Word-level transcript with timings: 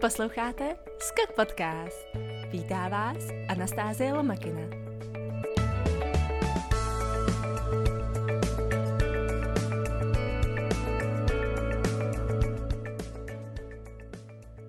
Posloucháte 0.00 0.76
Skok 0.98 1.32
Podcast. 1.36 2.06
Vítá 2.50 2.88
vás 2.88 3.16
Anastázie 3.48 4.14
Lomakina. 4.14 4.60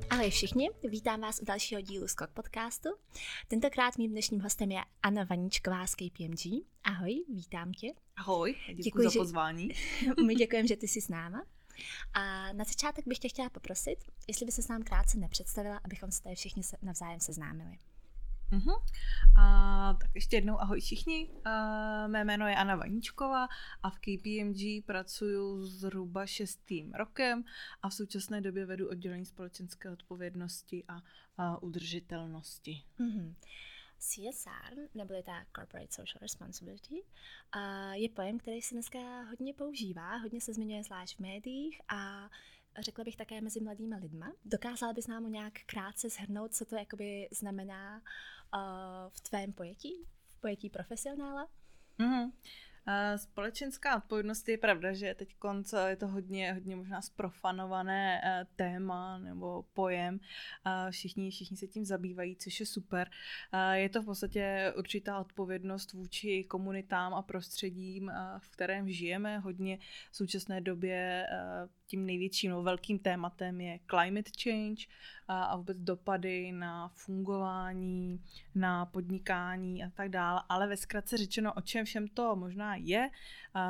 Ahoj 0.10 0.30
všichni, 0.30 0.70
vítám 0.84 1.22
vás 1.22 1.40
u 1.42 1.46
dalšího 1.46 1.82
dílu 1.82 2.08
Skok 2.08 2.30
Podcastu. 2.30 2.90
Tentokrát 3.48 3.98
mým 3.98 4.12
dnešním 4.12 4.42
hostem 4.42 4.72
je 4.72 4.80
Anna 5.04 5.24
Vaničková 5.24 5.88
z 5.88 5.96
KPMG. 5.96 6.66
Ahoj, 6.84 7.24
vítám 7.30 7.72
tě. 7.72 7.88
Ahoj, 8.16 8.56
děkuji, 8.68 8.84
děkuji 8.84 9.10
za 9.10 9.20
pozvání. 9.20 9.70
Že... 9.74 10.12
My 10.26 10.36
děkujeme, 10.36 10.68
že 10.68 10.76
ty 10.76 10.88
jsi 10.88 11.02
s 11.02 11.10
náma. 11.10 11.44
A 12.14 12.54
na 12.54 12.64
začátek 12.64 13.08
bych 13.08 13.20
tě 13.20 13.30
chtěla 13.30 13.50
poprosit, 13.50 13.98
jestli 14.28 14.46
by 14.46 14.52
se 14.52 14.62
s 14.62 14.68
nám 14.68 14.84
krátce 14.84 15.18
nepředstavila, 15.18 15.78
abychom 15.84 16.12
se 16.12 16.24
tady 16.24 16.36
všichni 16.36 16.64
se 16.64 16.78
navzájem 16.82 17.20
seznámili. 17.20 17.80
Uh-huh. 18.52 18.82
A, 19.38 19.94
tak 19.94 20.12
ještě 20.16 20.36
jednou 20.36 20.62
ahoj 20.62 20.80
všichni. 20.80 21.30
A, 21.46 22.08
mé 22.08 22.24
jméno 22.24 22.48
je 22.48 22.56
Anna 22.56 22.76
Vaníčková 22.76 23.48
a 23.84 23.90
v 23.90 24.00
KPMG 24.00 24.86
pracuji 24.86 25.66
zhruba 25.66 26.26
šestým 26.26 26.94
rokem 26.94 27.44
a 27.82 27.90
v 27.90 27.94
současné 27.94 28.42
době 28.42 28.66
vedu 28.66 28.90
oddělení 28.90 29.26
společenské 29.26 29.90
odpovědnosti 29.90 30.84
a, 30.88 31.02
a 31.38 31.64
udržitelnosti. 31.64 32.84
Uh-huh. 33.00 33.34
CSR, 34.00 34.90
neboli 34.96 35.24
ta 35.24 35.46
Corporate 35.56 35.92
Social 35.92 36.20
Responsibility, 36.22 37.04
je 37.92 38.10
pojem, 38.10 38.40
který 38.40 38.62
se 38.62 38.76
dneska 38.76 39.22
hodně 39.22 39.54
používá, 39.54 40.16
hodně 40.16 40.42
se 40.42 40.54
zmiňuje 40.54 40.84
zvlášť 40.84 41.18
v 41.18 41.20
médiích 41.20 41.82
a 41.88 42.30
řekla 42.80 43.04
bych 43.04 43.16
také 43.16 43.42
mezi 43.42 43.60
mladými 43.60 43.96
lidma. 43.96 44.34
Dokázala 44.46 44.94
bys 44.94 45.08
nám 45.08 45.32
nějak 45.32 45.54
krátce 45.66 46.10
shrnout, 46.10 46.56
co 46.56 46.66
to 46.66 46.76
jakoby 46.76 47.28
znamená 47.32 47.98
uh, 47.98 48.60
v 49.10 49.22
tvém 49.22 49.54
pojetí, 49.54 49.94
v 50.28 50.42
pojetí 50.42 50.70
profesionála? 50.70 51.48
Mm-hmm. 52.00 52.32
Společenská 53.16 53.98
odpovědnost 53.98 54.50
je 54.50 54.58
pravda, 54.58 54.94
že 54.94 55.14
teď 55.14 55.36
je 55.88 55.96
to 55.96 56.08
hodně, 56.08 56.54
hodně 56.54 56.76
možná 56.76 57.02
sprofanované 57.02 58.22
eh, 58.24 58.46
téma 58.56 59.18
nebo 59.18 59.66
pojem. 59.74 60.20
Všichni, 60.90 61.32
všichni 61.32 61.58
se 61.58 61.68
tím 61.68 61.86
zabývají, 61.86 62.36
což 62.36 62.60
je 62.60 62.66
super. 62.66 63.10
Je 63.74 63.90
to 63.90 64.02
v 64.02 64.06
podstatě 64.06 64.74
určitá 64.78 65.20
odpovědnost 65.20 65.94
vůči 65.94 66.44
komunitám 66.44 67.14
a 67.14 67.22
prostředím, 67.22 68.12
v 68.38 68.50
kterém 68.50 68.90
žijeme. 68.90 69.40
Hodně 69.40 69.78
v 70.12 70.16
současné 70.16 70.62
době 70.62 71.28
eh, 71.32 71.68
tím 71.88 72.06
největším 72.06 72.52
no, 72.52 72.64
velkým 72.64 73.00
tématem 73.00 73.62
je 73.62 73.80
climate 73.90 74.32
change 74.44 74.86
a, 75.28 75.44
a 75.44 75.56
vůbec 75.56 75.78
dopady 75.78 76.52
na 76.52 76.88
fungování, 76.88 78.22
na 78.56 78.86
podnikání 78.86 79.84
a 79.84 79.90
tak 79.90 80.10
dále. 80.10 80.42
Ale 80.50 80.68
ve 80.68 80.78
zkratce 80.78 81.18
řečeno, 81.18 81.54
o 81.54 81.62
čem 81.62 81.86
všem 81.86 82.08
to 82.08 82.36
možná 82.36 82.76
je, 82.78 83.10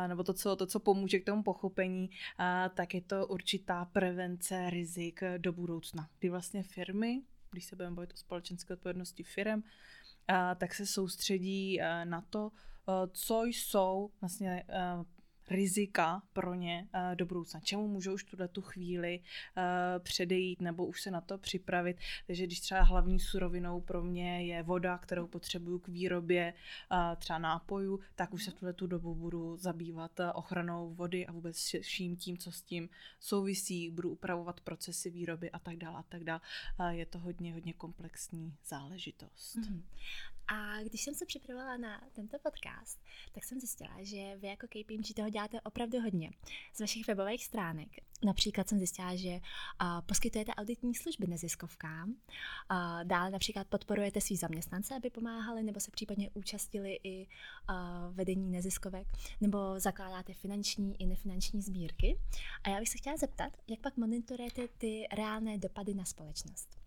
nebo 0.08 0.24
to 0.24 0.34
co, 0.34 0.56
to, 0.56 0.66
co 0.66 0.80
pomůže 0.80 1.20
k 1.20 1.26
tomu 1.26 1.44
pochopení, 1.44 2.10
tak 2.74 2.94
je 2.94 3.02
to 3.02 3.28
určitá 3.28 3.86
prevence 3.86 4.70
rizik 4.70 5.24
do 5.38 5.54
budoucna. 5.54 6.10
Kdy 6.20 6.30
vlastně 6.30 6.64
firmy, 6.64 7.22
když 7.52 7.66
se 7.66 7.76
budeme 7.76 7.96
bavit 7.96 8.14
o 8.14 8.18
společenské 8.18 8.74
odpovědnosti 8.74 9.24
firm, 9.24 9.64
tak 10.58 10.74
se 10.74 10.86
soustředí 10.86 11.80
na 12.04 12.22
to, 12.22 12.52
co 13.12 13.44
jsou 13.44 14.10
vlastně 14.22 14.64
rizika 15.50 16.22
pro 16.34 16.54
ně 16.54 16.88
uh, 16.94 17.16
do 17.16 17.26
budoucna. 17.26 17.60
Čemu 17.60 17.88
můžou 17.88 18.14
už 18.14 18.24
tuhle 18.24 18.48
tu 18.48 18.62
chvíli 18.62 19.20
uh, 19.20 19.64
předejít 20.04 20.62
nebo 20.62 20.86
už 20.86 21.02
se 21.02 21.12
na 21.12 21.22
to 21.22 21.38
připravit. 21.38 21.98
Takže 22.28 22.44
když 22.44 22.60
třeba 22.60 22.82
hlavní 22.82 23.20
surovinou 23.20 23.82
pro 23.82 24.04
mě 24.04 24.46
je 24.46 24.64
voda, 24.64 24.98
kterou 24.98 25.28
potřebuju 25.28 25.80
k 25.80 25.88
výrobě 25.88 26.54
uh, 26.92 27.16
třeba 27.16 27.40
nápoju, 27.40 28.00
tak 28.16 28.34
už 28.34 28.44
se 28.44 28.52
v 28.52 28.54
tuhle 28.54 28.74
tu 28.74 28.88
dobu 28.88 29.16
budu 29.16 29.58
zabývat 29.58 30.12
ochranou 30.34 30.94
vody 30.94 31.28
a 31.28 31.32
vůbec 31.32 31.76
vším 31.82 32.16
tím, 32.16 32.38
co 32.38 32.52
s 32.52 32.62
tím 32.62 32.90
souvisí. 33.20 33.90
Budu 33.90 34.10
upravovat 34.10 34.62
procesy 34.62 35.10
výroby 35.10 35.52
a 35.52 35.60
tak 35.60 35.78
dále 35.78 36.00
a 36.00 36.04
tak 36.04 36.24
dále. 36.24 36.42
Je 36.90 37.06
to 37.06 37.20
hodně, 37.20 37.54
hodně 37.54 37.74
komplexní 37.74 38.56
záležitost. 38.66 39.56
Mm-hmm. 39.56 39.82
A 40.48 40.84
když 40.84 41.02
jsem 41.02 41.16
se 41.16 41.26
připravovala 41.26 41.78
na 41.78 42.02
tento 42.14 42.38
podcast, 42.40 43.00
tak 43.32 43.44
jsem 43.44 43.60
zjistila, 43.60 43.98
že 44.02 44.38
vy 44.38 44.48
jako 44.48 44.68
KPMG 44.68 45.14
toho 45.16 45.30
děláte 45.30 45.62
opravdu 45.62 46.00
hodně. 46.02 46.32
Z 46.74 46.80
vašich 46.80 47.08
webových 47.08 47.46
stránek 47.46 47.90
například 48.24 48.70
jsem 48.70 48.78
zjistila, 48.78 49.16
že 49.16 49.30
uh, 49.30 49.40
poskytujete 50.06 50.54
auditní 50.56 50.96
služby 50.96 51.28
neziskovkám, 51.28 52.10
uh, 52.10 53.04
dále 53.04 53.32
například 53.32 53.68
podporujete 53.68 54.22
svý 54.22 54.38
zaměstnance, 54.38 54.96
aby 54.96 55.10
pomáhali 55.10 55.64
nebo 55.64 55.80
se 55.80 55.92
případně 55.92 56.30
účastnili 56.34 57.00
i 57.04 57.28
uh, 57.70 58.16
vedení 58.16 58.52
neziskovek, 58.52 59.08
nebo 59.42 59.80
zakládáte 59.80 60.34
finanční 60.34 61.02
i 61.02 61.06
nefinanční 61.06 61.62
sbírky. 61.62 62.20
A 62.64 62.70
já 62.70 62.80
bych 62.80 62.90
se 62.90 62.98
chtěla 62.98 63.18
zeptat, 63.18 63.58
jak 63.68 63.80
pak 63.80 63.98
monitorujete 63.98 64.68
ty 64.78 65.08
reálné 65.12 65.58
dopady 65.58 65.94
na 65.94 66.06
společnost? 66.06 66.87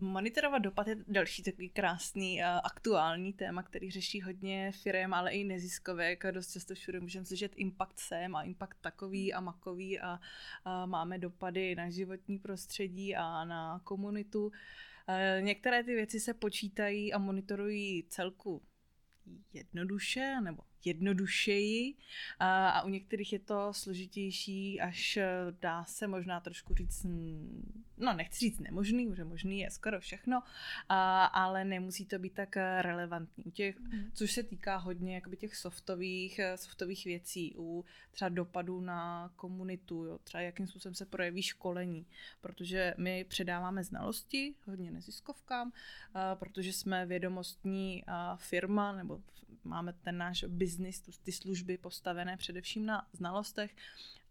Monitorovat 0.00 0.62
dopad 0.62 0.88
je 0.88 0.96
další 1.08 1.42
takový 1.42 1.70
krásný 1.70 2.38
uh, 2.38 2.44
aktuální 2.64 3.32
téma, 3.32 3.62
který 3.62 3.90
řeší 3.90 4.22
hodně 4.22 4.72
firm, 4.72 5.14
ale 5.14 5.32
i 5.32 5.44
neziskovek. 5.44 6.24
Dost 6.30 6.52
často 6.52 6.74
všude 6.74 7.00
můžeme 7.00 7.24
slyšet 7.24 7.52
impact 7.56 7.98
sem 7.98 8.36
a 8.36 8.42
impact 8.42 8.76
takový 8.80 9.34
a 9.34 9.40
makový 9.40 10.00
a, 10.00 10.20
a 10.64 10.86
máme 10.86 11.18
dopady 11.18 11.74
na 11.74 11.90
životní 11.90 12.38
prostředí 12.38 13.16
a 13.16 13.44
na 13.44 13.80
komunitu. 13.84 14.46
Uh, 14.46 14.52
některé 15.40 15.84
ty 15.84 15.94
věci 15.94 16.20
se 16.20 16.34
počítají 16.34 17.12
a 17.12 17.18
monitorují 17.18 18.04
celku 18.08 18.62
jednoduše 19.52 20.40
nebo 20.40 20.62
jednodušeji 20.86 21.94
a, 22.38 22.82
u 22.82 22.88
některých 22.88 23.32
je 23.32 23.38
to 23.38 23.72
složitější, 23.72 24.80
až 24.80 25.16
eh, 25.16 25.28
dá 25.60 25.84
se 25.84 26.06
možná 26.06 26.40
trošku 26.40 26.74
říct, 26.74 27.06
no 27.98 28.12
nechci 28.12 28.38
říct 28.38 28.58
nemožný, 28.58 29.06
protože 29.06 29.24
možný 29.24 29.60
je 29.60 29.70
skoro 29.70 30.00
všechno, 30.00 30.42
ale 31.32 31.64
nemusí 31.64 32.06
to 32.06 32.18
být 32.18 32.34
tak 32.34 32.56
eh, 32.56 32.82
relevantní. 32.82 33.52
Těch, 33.52 33.80
mm. 33.80 34.10
Což 34.14 34.32
se 34.32 34.42
týká 34.42 34.76
hodně 34.76 35.14
jakoby 35.14 35.36
těch 35.36 35.56
softových, 35.56 36.38
eh, 36.38 36.56
softových 36.56 37.04
věcí, 37.04 37.54
u 37.58 37.84
třeba 38.10 38.28
dopadů 38.28 38.80
na 38.80 39.32
komunitu, 39.36 40.04
jo, 40.04 40.18
třeba 40.18 40.40
jakým 40.40 40.66
způsobem 40.66 40.94
se 40.94 41.06
projeví 41.06 41.42
školení, 41.42 42.06
protože 42.40 42.94
my 42.98 43.24
předáváme 43.24 43.84
znalosti 43.84 44.54
hodně 44.66 44.90
neziskovkám, 44.90 45.72
protože 46.34 46.72
jsme 46.72 47.06
vědomostní 47.06 48.04
firma, 48.36 48.92
nebo 48.92 49.20
máme 49.64 49.92
ten 49.92 50.18
náš 50.18 50.44
biznis, 50.44 50.73
ty 51.22 51.32
služby 51.32 51.78
postavené 51.78 52.36
především 52.36 52.86
na 52.86 53.08
znalostech 53.12 53.76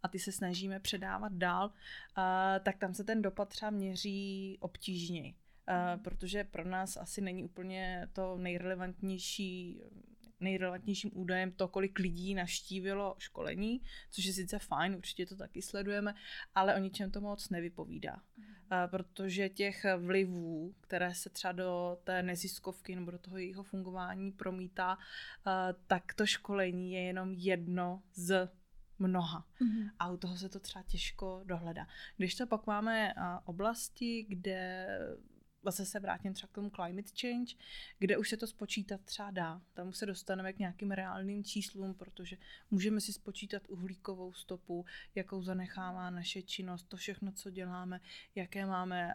a 0.02 0.08
ty 0.08 0.18
se 0.18 0.32
snažíme 0.32 0.80
předávat 0.80 1.32
dál, 1.32 1.72
tak 2.62 2.78
tam 2.78 2.94
se 2.94 3.04
ten 3.04 3.22
dopad 3.22 3.48
třeba 3.48 3.70
měří 3.70 4.58
obtížněji. 4.60 5.34
Uh, 5.68 6.02
protože 6.02 6.44
pro 6.44 6.64
nás 6.64 6.96
asi 6.96 7.20
není 7.20 7.44
úplně 7.44 8.08
to 8.12 8.38
nejrelevantnější 8.38 9.80
nejrelevantnějším 10.40 11.10
údajem 11.14 11.52
to, 11.52 11.68
kolik 11.68 11.98
lidí 11.98 12.34
naštívilo 12.34 13.16
školení, 13.18 13.80
což 14.10 14.24
je 14.24 14.32
sice 14.32 14.58
fajn, 14.58 14.94
určitě 14.94 15.26
to 15.26 15.36
taky 15.36 15.62
sledujeme, 15.62 16.14
ale 16.54 16.74
o 16.74 16.78
ničem 16.78 17.10
to 17.10 17.20
moc 17.20 17.48
nevypovídá. 17.50 18.22
Mm. 18.36 18.44
Protože 18.90 19.48
těch 19.48 19.84
vlivů, 19.98 20.74
které 20.80 21.14
se 21.14 21.30
třeba 21.30 21.52
do 21.52 21.98
té 22.04 22.22
neziskovky 22.22 22.96
nebo 22.96 23.10
do 23.10 23.18
toho 23.18 23.36
jejího 23.36 23.62
fungování 23.62 24.32
promítá, 24.32 24.98
tak 25.86 26.14
to 26.14 26.26
školení 26.26 26.92
je 26.92 27.02
jenom 27.02 27.32
jedno 27.32 28.02
z 28.14 28.48
mnoha. 28.98 29.46
Mm-hmm. 29.60 29.90
A 29.98 30.10
u 30.10 30.16
toho 30.16 30.36
se 30.36 30.48
to 30.48 30.60
třeba 30.60 30.82
těžko 30.82 31.40
dohledá. 31.44 31.86
Když 32.16 32.34
to 32.34 32.46
pak 32.46 32.66
máme 32.66 33.14
oblasti, 33.44 34.26
kde 34.28 34.86
zase 35.64 35.86
se 35.86 36.00
vrátím 36.00 36.34
třeba 36.34 36.48
k 36.48 36.54
tomu 36.54 36.70
climate 36.70 37.10
change, 37.20 37.54
kde 37.98 38.16
už 38.16 38.28
se 38.28 38.36
to 38.36 38.46
spočítat 38.46 39.00
třeba 39.00 39.30
dá. 39.30 39.60
Tam 39.74 39.88
už 39.88 39.96
se 39.96 40.06
dostaneme 40.06 40.52
k 40.52 40.58
nějakým 40.58 40.90
reálným 40.90 41.44
číslům, 41.44 41.94
protože 41.94 42.36
můžeme 42.70 43.00
si 43.00 43.12
spočítat 43.12 43.62
uhlíkovou 43.68 44.32
stopu, 44.32 44.84
jakou 45.14 45.42
zanechává 45.42 46.10
naše 46.10 46.42
činnost, 46.42 46.82
to 46.88 46.96
všechno, 46.96 47.32
co 47.32 47.50
děláme, 47.50 48.00
jaké 48.34 48.66
máme, 48.66 49.14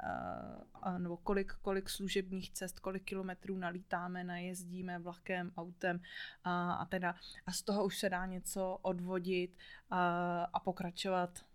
nebo 0.98 1.18
kolik, 1.18 1.54
kolik 1.62 1.90
služebních 1.90 2.52
cest, 2.52 2.80
kolik 2.80 3.04
kilometrů 3.04 3.58
nalítáme, 3.58 4.24
najezdíme 4.24 5.00
vlakem, 5.00 5.52
autem 5.58 6.02
a, 6.44 6.74
a 6.74 6.86
teda. 6.86 7.16
A 7.46 7.52
z 7.52 7.62
toho 7.62 7.86
už 7.86 7.98
se 7.98 8.10
dá 8.10 8.26
něco 8.26 8.78
odvodit 8.82 9.58
a, 9.90 10.44
a 10.44 10.60
pokračovat 10.60 11.49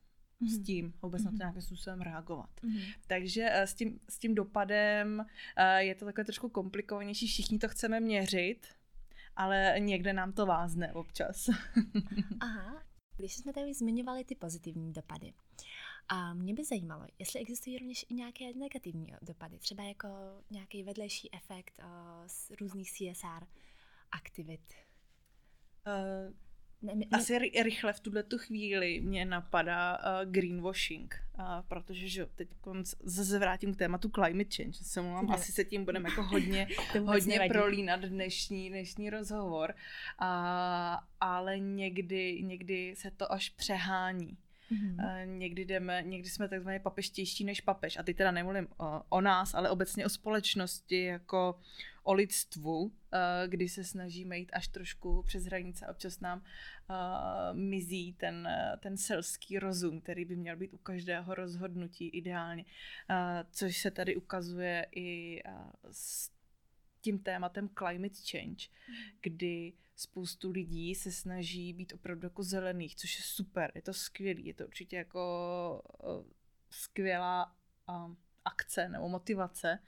mm-hmm. 0.44 0.62
s 0.62 0.66
tím, 0.66 0.94
vůbec 1.02 1.22
mm-hmm. 1.22 1.24
na 1.24 1.30
to 1.30 1.34
mhm. 1.34 1.38
nějakým 1.38 1.62
způsobem 1.62 2.00
reagovat. 2.00 2.50
Mm-hmm. 2.62 2.94
Takže 3.06 3.50
uh, 3.50 3.62
s 3.62 3.74
tím, 3.74 4.00
s 4.08 4.18
tím 4.18 4.34
dopadem 4.34 5.18
uh, 5.18 5.76
je 5.76 5.94
to 5.94 6.04
takové 6.04 6.24
trošku 6.24 6.48
komplikovanější, 6.48 7.26
všichni 7.26 7.58
to 7.58 7.68
chceme 7.68 8.00
měřit, 8.00 8.66
ale 9.36 9.74
někde 9.78 10.12
nám 10.12 10.32
to 10.32 10.46
vázne 10.46 10.92
občas. 10.92 11.48
Aha, 12.40 12.82
když 13.16 13.36
jsme 13.36 13.52
tady 13.52 13.74
zmiňovali 13.74 14.24
ty 14.24 14.34
pozitivní 14.34 14.92
dopady, 14.92 15.32
A 16.08 16.34
mě 16.34 16.54
by 16.54 16.64
zajímalo, 16.64 17.06
jestli 17.18 17.40
existují 17.40 17.78
rovněž 17.78 18.06
i 18.08 18.14
nějaké 18.14 18.54
negativní 18.54 19.14
dopady, 19.22 19.58
třeba 19.58 19.82
jako 19.82 20.08
nějaký 20.50 20.82
vedlejší 20.82 21.34
efekt 21.34 21.78
uh, 21.78 21.86
z 22.26 22.50
různých 22.60 22.92
CSR 22.92 23.46
aktivit. 24.12 24.74
Uh, 25.86 26.34
ne, 26.84 26.94
ne, 26.94 27.06
Asi 27.12 27.38
rychle 27.38 27.92
v 27.92 28.00
tuhle 28.00 28.22
tu 28.22 28.38
chvíli 28.38 29.00
mě 29.00 29.24
napadá 29.24 29.98
uh, 29.98 30.30
greenwashing, 30.30 31.24
uh, 31.38 31.44
protože 31.68 32.08
že 32.08 32.26
teď 32.34 32.48
zase 33.02 33.38
vrátím 33.38 33.74
k 33.74 33.76
tématu 33.76 34.08
climate 34.08 34.56
change. 34.56 34.78
Se 34.82 35.02
mluvám, 35.02 35.30
asi 35.30 35.52
se 35.52 35.64
tím 35.64 35.84
budeme 35.84 36.08
jako 36.08 36.22
hodně, 36.22 36.68
hodně 37.04 37.40
prolínat 37.48 38.00
dnešní, 38.00 38.68
dnešní 38.68 39.10
rozhovor, 39.10 39.74
uh, 40.20 40.26
ale 41.20 41.58
někdy, 41.58 42.42
někdy 42.42 42.94
se 42.96 43.10
to 43.10 43.32
až 43.32 43.48
přehání. 43.48 44.36
Mm-hmm. 44.72 45.26
Někdy 45.26 45.64
jdeme, 45.64 46.02
někdy 46.06 46.28
jsme 46.28 46.48
takzvaně 46.48 46.80
papeštější 46.80 47.44
než 47.44 47.60
papež. 47.60 47.96
A 47.96 48.02
teď 48.02 48.16
teda 48.16 48.30
nemluvím 48.30 48.68
o, 48.78 49.02
o 49.08 49.20
nás, 49.20 49.54
ale 49.54 49.70
obecně 49.70 50.06
o 50.06 50.08
společnosti 50.08 51.04
jako 51.04 51.60
o 52.04 52.12
lidstvu, 52.12 52.92
eh, 53.12 53.48
kdy 53.48 53.68
se 53.68 53.84
snažíme 53.84 54.38
jít 54.38 54.50
až 54.52 54.68
trošku 54.68 55.22
přes 55.22 55.44
hranice. 55.44 55.86
Občas 55.86 56.20
nám 56.20 56.38
uh, 56.38 57.58
mizí 57.58 58.12
ten, 58.12 58.48
ten 58.80 58.96
selský 58.96 59.58
rozum, 59.58 60.00
který 60.00 60.24
by 60.24 60.36
měl 60.36 60.56
být 60.56 60.72
u 60.72 60.78
každého 60.78 61.34
rozhodnutí 61.34 62.08
ideálně. 62.08 62.64
Uh, 62.64 63.16
což 63.50 63.78
se 63.78 63.90
tady 63.90 64.16
ukazuje 64.16 64.86
i 64.90 65.42
uh, 65.42 65.52
s 65.90 66.30
tím 67.00 67.18
tématem 67.18 67.68
climate 67.78 68.18
change, 68.30 68.66
mm. 68.88 68.94
kdy 69.20 69.72
spoustu 69.96 70.50
lidí 70.50 70.94
se 70.94 71.12
snaží 71.12 71.72
být 71.72 71.92
opravdu 71.92 72.26
jako 72.26 72.42
zelených, 72.42 72.96
což 72.96 73.18
je 73.18 73.24
super, 73.24 73.72
je 73.74 73.82
to 73.82 73.94
skvělý, 73.94 74.46
je 74.46 74.54
to 74.54 74.66
určitě 74.66 74.96
jako 74.96 75.82
skvělá 76.70 77.56
akce 78.44 78.88
nebo 78.88 79.08
motivace, 79.08 79.78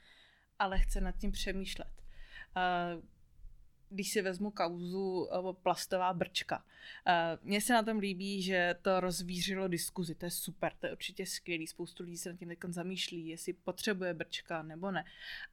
ale 0.59 0.79
chce 0.79 1.01
nad 1.01 1.17
tím 1.17 1.31
přemýšlet. 1.31 1.96
Když 3.89 4.11
si 4.11 4.21
vezmu 4.21 4.51
kauzu 4.51 5.29
plastová 5.63 6.13
brčka. 6.13 6.65
Mně 7.43 7.61
se 7.61 7.73
na 7.73 7.83
tom 7.83 7.97
líbí, 7.97 8.41
že 8.41 8.75
to 8.81 8.99
rozvířilo 8.99 9.67
diskuzi, 9.67 10.15
to 10.15 10.25
je 10.25 10.31
super, 10.31 10.73
to 10.79 10.85
je 10.85 10.91
určitě 10.91 11.25
skvělý, 11.25 11.67
spoustu 11.67 12.03
lidí 12.03 12.17
se 12.17 12.29
nad 12.29 12.37
tím 12.39 12.73
zamýšlí, 12.73 13.27
jestli 13.27 13.53
potřebuje 13.53 14.13
brčka 14.13 14.63
nebo 14.63 14.91
ne, 14.91 15.05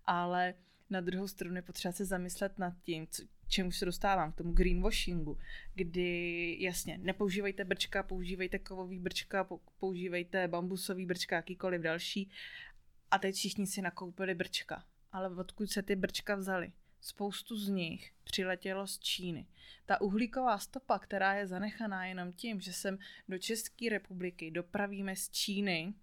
ale 0.05 0.55
na 0.91 1.01
druhou 1.01 1.29
stranu 1.29 1.57
je 1.57 1.63
potřeba 1.63 1.93
se 1.93 2.05
zamyslet 2.05 2.59
nad 2.59 2.75
tím, 2.83 3.07
co, 3.07 3.23
čemu 3.49 3.73
se 3.73 3.85
dostávám, 3.85 4.33
k 4.33 4.37
tomu 4.37 4.53
greenwashingu, 4.53 5.39
kdy 5.75 6.57
jasně, 6.61 6.99
nepoužívejte 6.99 7.65
brčka, 7.65 8.03
používejte 8.03 8.59
kovový 8.59 8.99
brčka, 8.99 9.49
používejte 9.79 10.49
bambusový 10.49 11.07
brčka, 11.07 11.37
jakýkoliv 11.37 11.81
další. 11.81 12.31
A 13.11 13.19
teď 13.19 13.35
všichni 13.35 13.67
si 13.67 13.83
nakoupili 13.83 14.35
brčka. 14.35 14.85
Ale 15.13 15.37
odkud 15.37 15.71
se 15.71 15.83
ty 15.83 15.97
brčka 15.97 16.35
vzaly? 16.35 16.73
Spoustu 17.05 17.57
z 17.57 17.69
nich 17.69 18.13
přiletělo 18.25 18.87
z 18.87 18.99
Číny. 18.99 19.47
Ta 19.87 20.01
uhlíková 20.01 20.59
stopa, 20.59 20.99
která 20.99 21.35
je 21.35 21.47
zanechaná 21.47 22.07
jenom 22.07 22.33
tím, 22.33 22.61
že 22.61 22.73
sem 22.73 22.99
do 23.29 23.39
České 23.39 23.89
republiky 23.89 24.51
dopravíme 24.51 25.17
z 25.17 25.31
Číny 25.31 25.95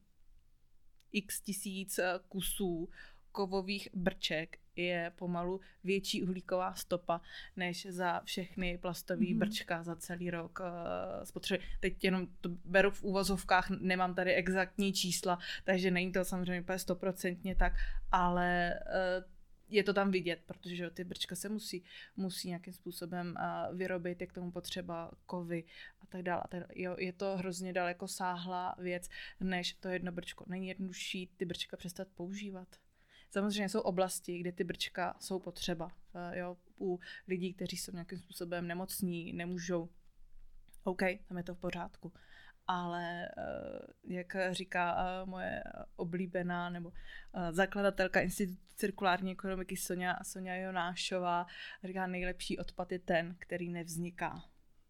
x 1.11 1.41
tisíc 1.41 1.99
eh, 1.99 2.19
kusů 2.29 2.89
kovových 3.31 3.89
brček 3.93 4.57
je 4.75 5.11
pomalu 5.15 5.59
větší 5.83 6.23
uhlíková 6.23 6.73
stopa, 6.73 7.21
než 7.55 7.85
za 7.85 8.21
všechny 8.25 8.77
plastové 8.77 9.21
mm-hmm. 9.21 9.37
brčka 9.37 9.83
za 9.83 9.95
celý 9.95 10.31
rok 10.31 10.59
uh, 10.59 11.23
spotřeby. 11.23 11.63
Teď 11.79 12.03
jenom 12.03 12.27
to 12.41 12.49
beru 12.49 12.91
v 12.91 13.03
úvozovkách, 13.03 13.69
nemám 13.69 14.15
tady 14.15 14.33
exaktní 14.33 14.93
čísla, 14.93 15.39
takže 15.63 15.91
není 15.91 16.11
to 16.11 16.25
samozřejmě 16.25 16.61
úplně 16.61 16.79
stoprocentně 16.79 17.55
tak, 17.55 17.73
ale 18.11 18.79
uh, 18.85 19.40
je 19.71 19.83
to 19.83 19.93
tam 19.93 20.11
vidět, 20.11 20.39
protože 20.45 20.89
ty 20.89 21.03
brčka 21.03 21.35
se 21.35 21.49
musí, 21.49 21.83
musí 22.17 22.47
nějakým 22.47 22.73
způsobem 22.73 23.35
uh, 23.37 23.77
vyrobit, 23.77 24.21
je 24.21 24.27
k 24.27 24.33
tomu 24.33 24.51
potřeba 24.51 25.11
kovy 25.25 25.63
a 26.01 26.05
tak 26.05 26.23
dále. 26.23 26.43
Jo, 26.75 26.95
je 26.99 27.13
to 27.13 27.37
hrozně 27.37 27.73
daleko 27.73 28.07
sáhlá 28.07 28.75
věc, 28.79 29.09
než 29.39 29.73
to 29.73 29.89
jedno 29.89 30.11
brčko. 30.11 30.45
Není 30.47 30.67
jednodušší 30.67 31.29
ty 31.37 31.45
brčka 31.45 31.77
přestat 31.77 32.07
používat. 32.15 32.67
Samozřejmě 33.29 33.69
jsou 33.69 33.79
oblasti, 33.79 34.39
kde 34.39 34.51
ty 34.51 34.63
brčka 34.63 35.15
jsou 35.19 35.39
potřeba. 35.39 35.91
Eh, 36.15 36.39
jo, 36.39 36.57
u 36.79 36.99
lidí, 37.27 37.53
kteří 37.53 37.77
jsou 37.77 37.91
nějakým 37.91 38.19
způsobem 38.19 38.67
nemocní, 38.67 39.33
nemůžou. 39.33 39.89
OK, 40.83 41.01
tam 41.27 41.37
je 41.37 41.43
to 41.43 41.55
v 41.55 41.59
pořádku. 41.59 42.13
Ale 42.67 43.25
eh, 43.25 43.31
jak 44.03 44.35
říká 44.51 44.95
eh, 44.97 45.25
moje 45.25 45.63
oblíbená 45.95 46.69
nebo 46.69 46.93
zakladatelka 47.51 48.19
Institutu 48.21 48.71
cirkulární 48.81 49.31
ekonomiky 49.31 49.77
Sonja, 49.77 50.19
Sonja 50.23 50.55
Jonášová, 50.55 51.45
říká, 51.83 52.07
nejlepší 52.07 52.59
odpad 52.59 52.91
je 52.91 52.99
ten, 52.99 53.35
který 53.39 53.69
nevzniká. 53.69 54.43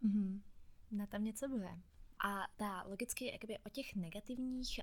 Mm-hmm. 0.04 0.42
Na 0.92 1.06
tam 1.06 1.24
něco 1.24 1.48
bude. 1.48 1.70
A 2.26 2.48
ta 2.56 2.84
logicky 2.84 3.32
jakoby 3.32 3.58
o 3.66 3.70
těch 3.70 3.96
negativních, 3.96 4.80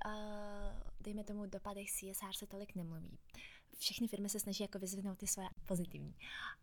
dejme 1.01 1.23
tomu, 1.23 1.45
dopadech 1.45 1.87
CSR 1.91 2.33
se 2.33 2.47
tolik 2.47 2.75
nemluví. 2.75 3.17
Všechny 3.77 4.07
firmy 4.07 4.29
se 4.29 4.39
snaží 4.39 4.63
jako 4.63 4.79
vyzvinout 4.79 5.17
ty 5.17 5.27
své 5.27 5.43
pozitivní. 5.65 6.15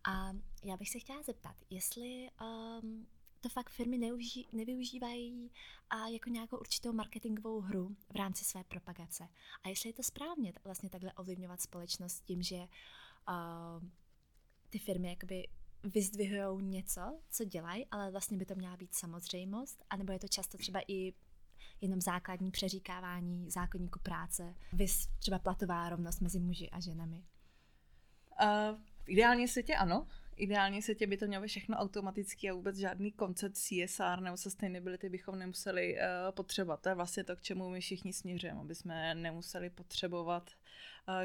A 0.09 0.33
já 0.63 0.77
bych 0.77 0.89
se 0.89 0.99
chtěla 0.99 1.23
zeptat, 1.23 1.55
jestli 1.69 2.29
um, 2.41 3.07
to 3.41 3.49
fakt 3.49 3.69
firmy 3.69 3.97
neuží, 3.97 4.47
nevyužívají 4.53 5.51
a 5.89 6.07
jako 6.07 6.29
nějakou 6.29 6.57
určitou 6.57 6.93
marketingovou 6.93 7.59
hru 7.59 7.95
v 8.13 8.15
rámci 8.15 8.45
své 8.45 8.63
propagace. 8.63 9.27
A 9.63 9.69
jestli 9.69 9.89
je 9.89 9.93
to 9.93 10.03
správně 10.03 10.53
vlastně 10.63 10.89
takhle 10.89 11.13
ovlivňovat 11.13 11.61
společnost 11.61 12.21
tím, 12.21 12.41
že 12.41 12.57
uh, 12.57 13.83
ty 14.69 14.79
firmy 14.79 15.09
jakoby 15.09 15.47
vyzdvihují 15.83 16.65
něco, 16.65 17.19
co 17.29 17.43
dělají, 17.43 17.85
ale 17.91 18.11
vlastně 18.11 18.37
by 18.37 18.45
to 18.45 18.55
měla 18.55 18.77
být 18.77 18.95
samozřejmost, 18.95 19.83
anebo 19.89 20.13
je 20.13 20.19
to 20.19 20.27
často 20.27 20.57
třeba 20.57 20.79
i 20.87 21.13
jenom 21.81 22.01
základní 22.01 22.51
přeříkávání 22.51 23.51
zákonníku 23.51 23.99
práce, 23.99 24.55
vys 24.73 25.07
třeba 25.19 25.39
platová 25.39 25.89
rovnost 25.89 26.21
mezi 26.21 26.39
muži 26.39 26.69
a 26.69 26.79
ženami? 26.79 27.23
Uh, 28.41 28.79
v 29.03 29.09
ideálně 29.09 29.47
světě 29.47 29.75
ano. 29.75 30.07
Ideálně 30.37 30.81
světě 30.81 31.07
by 31.07 31.17
to 31.17 31.27
mělo 31.27 31.47
všechno 31.47 31.77
automaticky 31.77 32.49
a 32.49 32.53
vůbec 32.53 32.77
žádný 32.77 33.11
koncept 33.11 33.57
CSR 33.57 34.19
nebo 34.19 34.37
sustainability 34.37 35.09
bychom 35.09 35.39
nemuseli 35.39 35.95
uh, 35.95 36.31
potřebovat. 36.31 36.81
To 36.81 36.89
je 36.89 36.95
vlastně 36.95 37.23
to, 37.23 37.35
k 37.35 37.41
čemu 37.41 37.69
my 37.69 37.79
všichni 37.79 38.13
směřujeme, 38.13 38.61
aby 38.61 38.75
jsme 38.75 39.15
nemuseli 39.15 39.69
potřebovat 39.69 40.51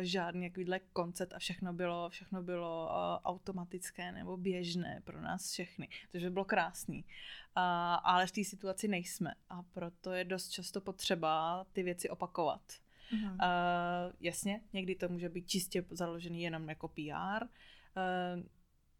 žádný 0.00 0.44
jakýhle 0.44 0.78
koncept 0.78 1.32
a 1.32 1.38
všechno 1.38 1.72
bylo, 1.72 2.10
všechno 2.10 2.42
bylo 2.42 2.88
automatické 3.24 4.12
nebo 4.12 4.36
běžné 4.36 5.00
pro 5.04 5.20
nás 5.20 5.52
všechny, 5.52 5.88
což 6.12 6.22
by 6.22 6.30
bylo 6.30 6.44
krásný. 6.44 7.04
ale 8.04 8.26
v 8.26 8.32
té 8.32 8.44
situaci 8.44 8.88
nejsme 8.88 9.34
a 9.50 9.62
proto 9.62 10.12
je 10.12 10.24
dost 10.24 10.48
často 10.48 10.80
potřeba 10.80 11.64
ty 11.72 11.82
věci 11.82 12.10
opakovat. 12.10 12.62
Uh, 13.12 13.38
jasně, 14.20 14.60
někdy 14.72 14.94
to 14.94 15.08
může 15.08 15.28
být 15.28 15.48
čistě 15.48 15.84
založený 15.90 16.42
jenom 16.42 16.68
jako 16.68 16.88
PR. 16.88 17.44
Uh, 17.44 18.42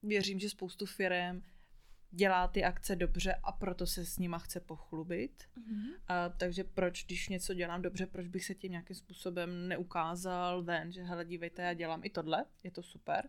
věřím, 0.02 0.40
že 0.40 0.50
spoustu 0.50 0.86
firm 0.86 1.42
dělá 2.10 2.48
ty 2.48 2.64
akce 2.64 2.96
dobře 2.96 3.34
a 3.42 3.52
proto 3.52 3.86
se 3.86 4.06
s 4.06 4.18
nima 4.18 4.38
chce 4.38 4.60
pochlubit. 4.60 5.44
Mm-hmm. 5.56 5.94
A, 6.08 6.28
takže 6.28 6.64
proč, 6.64 7.04
když 7.04 7.28
něco 7.28 7.54
dělám 7.54 7.82
dobře, 7.82 8.06
proč 8.06 8.28
bych 8.28 8.44
se 8.44 8.54
tím 8.54 8.72
nějakým 8.72 8.96
způsobem 8.96 9.68
neukázal 9.68 10.62
ven, 10.62 10.92
že 10.92 11.02
hele, 11.02 11.24
dívejte, 11.24 11.62
já 11.62 11.74
dělám 11.74 12.00
i 12.04 12.10
tohle, 12.10 12.44
je 12.64 12.70
to 12.70 12.82
super. 12.82 13.28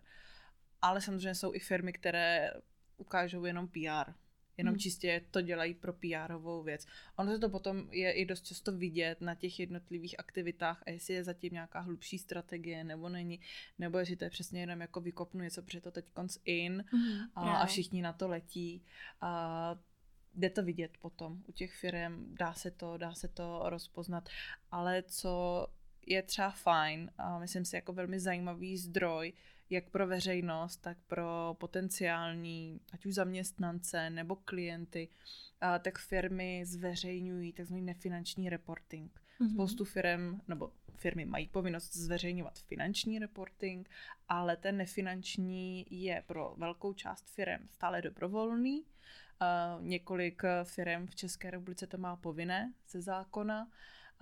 Ale 0.81 1.01
samozřejmě 1.01 1.35
jsou 1.35 1.53
i 1.53 1.59
firmy, 1.59 1.93
které 1.93 2.51
ukážou 2.97 3.45
jenom 3.45 3.67
PR 3.67 4.11
jenom 4.57 4.73
hmm. 4.73 4.79
čistě 4.79 5.21
to 5.31 5.41
dělají 5.41 5.73
pro 5.73 5.93
pr 5.93 6.33
věc. 6.63 6.87
Ono 7.15 7.31
se 7.31 7.39
to 7.39 7.49
potom 7.49 7.87
je 7.91 8.11
i 8.11 8.25
dost 8.25 8.45
často 8.45 8.71
vidět 8.71 9.21
na 9.21 9.35
těch 9.35 9.59
jednotlivých 9.59 10.19
aktivitách 10.19 10.83
a 10.85 10.89
jestli 10.89 11.13
je 11.13 11.23
zatím 11.23 11.53
nějaká 11.53 11.79
hlubší 11.79 12.17
strategie 12.17 12.83
nebo 12.83 13.09
není, 13.09 13.39
nebo 13.79 13.97
jestli 13.97 14.15
to 14.15 14.23
je 14.23 14.29
přesně 14.29 14.59
jenom 14.59 14.81
jako 14.81 15.01
vykopnu 15.01 15.41
něco, 15.41 15.61
protože 15.61 15.81
to 15.81 15.91
teď 15.91 16.05
konc 16.13 16.37
in 16.45 16.83
hmm. 16.87 17.19
a, 17.35 17.53
a 17.53 17.65
všichni 17.65 18.01
na 18.01 18.13
to 18.13 18.27
letí. 18.27 18.83
A 19.21 19.75
jde 20.35 20.49
to 20.49 20.63
vidět 20.63 20.97
potom 21.01 21.43
u 21.47 21.51
těch 21.51 21.73
firm, 21.73 22.35
dá 22.35 22.53
se 22.53 22.71
to, 22.71 22.97
dá 22.97 23.13
se 23.13 23.27
to 23.27 23.61
rozpoznat, 23.65 24.29
ale 24.71 25.03
co 25.03 25.67
je 26.07 26.21
třeba 26.21 26.51
fajn 26.51 27.11
a 27.17 27.39
myslím 27.39 27.65
si 27.65 27.75
jako 27.75 27.93
velmi 27.93 28.19
zajímavý 28.19 28.77
zdroj, 28.77 29.33
jak 29.69 29.89
pro 29.89 30.07
veřejnost, 30.07 30.77
tak 30.77 30.97
pro 31.07 31.55
potenciální, 31.59 32.79
ať 32.93 33.05
už 33.05 33.13
zaměstnance 33.13 34.09
nebo 34.09 34.35
klienty, 34.35 35.09
tak 35.81 35.99
firmy 35.99 36.65
zveřejňují 36.65 37.53
tzv. 37.53 37.75
nefinanční 37.75 38.49
reporting. 38.49 39.11
Mm-hmm. 39.39 39.53
Spoustu 39.53 39.85
firm, 39.85 40.41
nebo 40.47 40.71
firmy 40.95 41.25
mají 41.25 41.47
povinnost 41.47 41.95
zveřejňovat 41.95 42.59
finanční 42.59 43.19
reporting, 43.19 43.89
ale 44.27 44.57
ten 44.57 44.77
nefinanční 44.77 45.85
je 45.89 46.23
pro 46.27 46.55
velkou 46.57 46.93
část 46.93 47.29
firm 47.29 47.67
stále 47.69 48.01
dobrovolný. 48.01 48.81
Uh, 48.81 49.83
několik 49.85 50.41
firm 50.63 51.07
v 51.07 51.15
České 51.15 51.51
republice 51.51 51.87
to 51.87 51.97
má 51.97 52.15
povinné 52.15 52.73
ze 52.89 53.01
zákona 53.01 53.67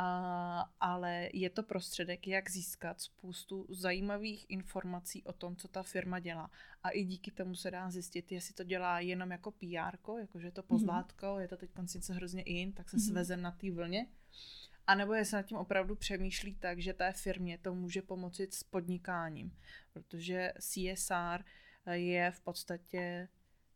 a, 0.01 0.70
ale 0.79 1.29
je 1.34 1.50
to 1.50 1.63
prostředek, 1.63 2.27
jak 2.27 2.51
získat 2.51 3.01
spoustu 3.01 3.65
zajímavých 3.70 4.46
informací 4.50 5.24
o 5.24 5.34
tom, 5.34 5.55
co 5.55 5.67
ta 5.67 5.84
firma 5.84 6.20
dělá. 6.20 6.51
A 6.84 6.89
i 6.89 7.03
díky 7.03 7.31
tomu 7.31 7.55
se 7.55 7.72
dá 7.72 7.89
zjistit, 7.89 8.31
jestli 8.31 8.53
to 8.53 8.63
dělá 8.63 9.00
jenom 9.00 9.31
jako 9.31 9.51
PR, 9.51 9.98
jakože 10.20 10.48
je 10.48 10.51
to 10.51 10.63
pozlátko, 10.63 11.25
mm-hmm. 11.25 11.39
je 11.39 11.48
to 11.48 11.58
teď 11.58 11.70
něco 11.96 12.13
hrozně 12.13 12.43
in, 12.43 12.74
tak 12.74 12.89
se 12.89 12.98
mm-hmm. 12.98 13.12
svezem 13.12 13.41
na 13.41 13.51
té 13.51 13.72
vlně. 13.72 14.08
A 14.88 14.96
nebo 14.96 15.13
jestli 15.13 15.36
nad 15.36 15.43
tím 15.43 15.58
opravdu 15.58 15.96
přemýšlí 15.96 16.55
tak, 16.55 16.79
že 16.79 16.93
té 16.93 17.13
firmě 17.13 17.58
to 17.58 17.75
může 17.75 18.01
pomoci 18.01 18.48
s 18.51 18.63
podnikáním. 18.63 19.58
Protože 19.93 20.53
CSR 20.60 21.43
je 21.91 22.31
v 22.31 22.39
podstatě, 22.39 23.29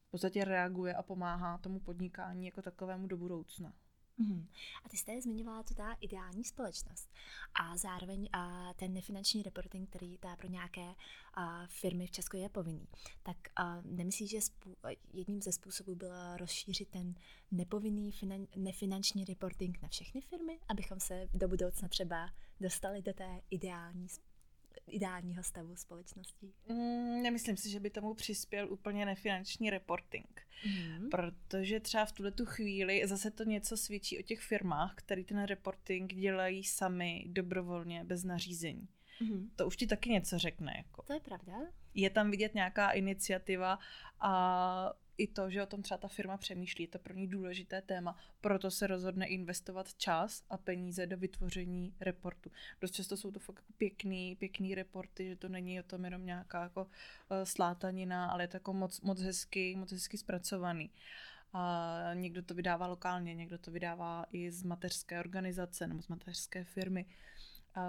v 0.07 0.11
podstatě 0.11 0.45
reaguje 0.45 0.93
a 0.93 1.03
pomáhá 1.03 1.57
tomu 1.57 1.79
podnikání 1.79 2.45
jako 2.45 2.61
takovému 2.61 3.07
do 3.07 3.17
budoucna. 3.17 3.73
Mm. 4.17 4.47
A 4.83 4.89
ty 4.89 4.97
jste 4.97 5.21
zmiňovala 5.21 5.63
tu 5.63 5.73
ta 5.73 5.93
ideální 5.93 6.43
společnost 6.43 7.09
a 7.53 7.77
zároveň 7.77 8.29
a 8.33 8.73
ten 8.73 8.93
nefinanční 8.93 9.43
reporting, 9.43 9.89
který 9.89 10.17
ta 10.17 10.35
pro 10.35 10.47
nějaké 10.47 10.95
a, 11.33 11.67
firmy 11.67 12.07
v 12.07 12.11
Česku 12.11 12.37
je 12.37 12.49
povinný. 12.49 12.87
Tak 13.23 13.37
a, 13.55 13.81
nemyslíš, 13.81 14.29
že 14.29 14.41
spů, 14.41 14.75
jedním 15.13 15.41
ze 15.41 15.51
způsobů 15.51 15.95
bylo 15.95 16.37
rozšířit 16.37 16.89
ten 16.89 17.15
nepovinný 17.51 18.11
finan, 18.11 18.47
nefinanční 18.55 19.25
reporting 19.25 19.81
na 19.81 19.87
všechny 19.87 20.21
firmy, 20.21 20.59
abychom 20.67 20.99
se 20.99 21.29
do 21.33 21.47
budoucna 21.47 21.87
třeba 21.87 22.29
dostali 22.59 23.01
do 23.01 23.13
té 23.13 23.41
ideální 23.49 24.09
společnosti? 24.09 24.34
Ideálního 24.87 25.43
stavu 25.43 25.75
společnosti? 25.75 26.53
Mm, 26.69 27.21
nemyslím 27.23 27.57
si, 27.57 27.69
že 27.69 27.79
by 27.79 27.89
tomu 27.89 28.13
přispěl 28.13 28.73
úplně 28.73 29.05
nefinanční 29.05 29.69
reporting. 29.69 30.41
Mm. 30.65 31.09
Protože 31.09 31.79
třeba 31.79 32.05
v 32.05 32.11
tuhle 32.11 32.31
tu 32.31 32.45
chvíli 32.45 33.07
zase 33.07 33.31
to 33.31 33.43
něco 33.43 33.77
svědčí 33.77 34.19
o 34.19 34.21
těch 34.21 34.39
firmách, 34.39 34.93
které 34.95 35.23
ten 35.23 35.43
reporting 35.43 36.13
dělají 36.13 36.63
sami 36.63 37.25
dobrovolně, 37.27 38.03
bez 38.03 38.23
nařízení. 38.23 38.87
Mm. 39.21 39.49
To 39.55 39.67
už 39.67 39.77
ti 39.77 39.87
taky 39.87 40.09
něco 40.09 40.39
řekne. 40.39 40.73
Jako. 40.77 41.01
To 41.01 41.13
je 41.13 41.19
pravda. 41.19 41.53
Je 41.93 42.09
tam 42.09 42.31
vidět 42.31 42.53
nějaká 42.53 42.91
iniciativa 42.91 43.79
a 44.19 44.93
i 45.17 45.27
to, 45.27 45.49
že 45.49 45.63
o 45.63 45.65
tom 45.65 45.81
třeba 45.81 45.97
ta 45.97 46.07
firma 46.07 46.37
přemýšlí, 46.37 46.83
je 46.83 46.87
to 46.87 46.99
pro 46.99 47.13
ní 47.13 47.27
důležité 47.27 47.81
téma, 47.81 48.17
proto 48.41 48.71
se 48.71 48.87
rozhodne 48.87 49.27
investovat 49.27 49.93
čas 49.93 50.43
a 50.49 50.57
peníze 50.57 51.07
do 51.07 51.17
vytvoření 51.17 51.93
reportu. 51.99 52.51
Dost 52.81 52.91
často 52.91 53.17
jsou 53.17 53.31
to 53.31 53.39
fakt 53.39 53.55
jako 53.55 53.73
pěkný, 53.77 54.35
pěkný 54.35 54.75
reporty, 54.75 55.29
že 55.29 55.35
to 55.35 55.49
není 55.49 55.79
o 55.79 55.83
tom 55.83 56.05
jenom 56.05 56.25
nějaká 56.25 56.63
jako 56.63 56.81
uh, 56.83 56.89
slátanina, 57.43 58.29
ale 58.29 58.43
je 58.43 58.47
to 58.47 58.55
jako 58.55 58.73
moc, 58.73 59.01
moc 59.01 59.21
hezky, 59.21 59.75
moc 59.75 59.91
hezky 59.91 60.17
zpracovaný. 60.17 60.91
A 61.53 62.11
někdo 62.13 62.41
to 62.41 62.53
vydává 62.53 62.87
lokálně, 62.87 63.35
někdo 63.35 63.57
to 63.57 63.71
vydává 63.71 64.25
i 64.31 64.51
z 64.51 64.63
mateřské 64.63 65.19
organizace 65.19 65.87
nebo 65.87 66.01
z 66.01 66.07
mateřské 66.07 66.63
firmy. 66.63 67.05
Uh, 67.77 67.83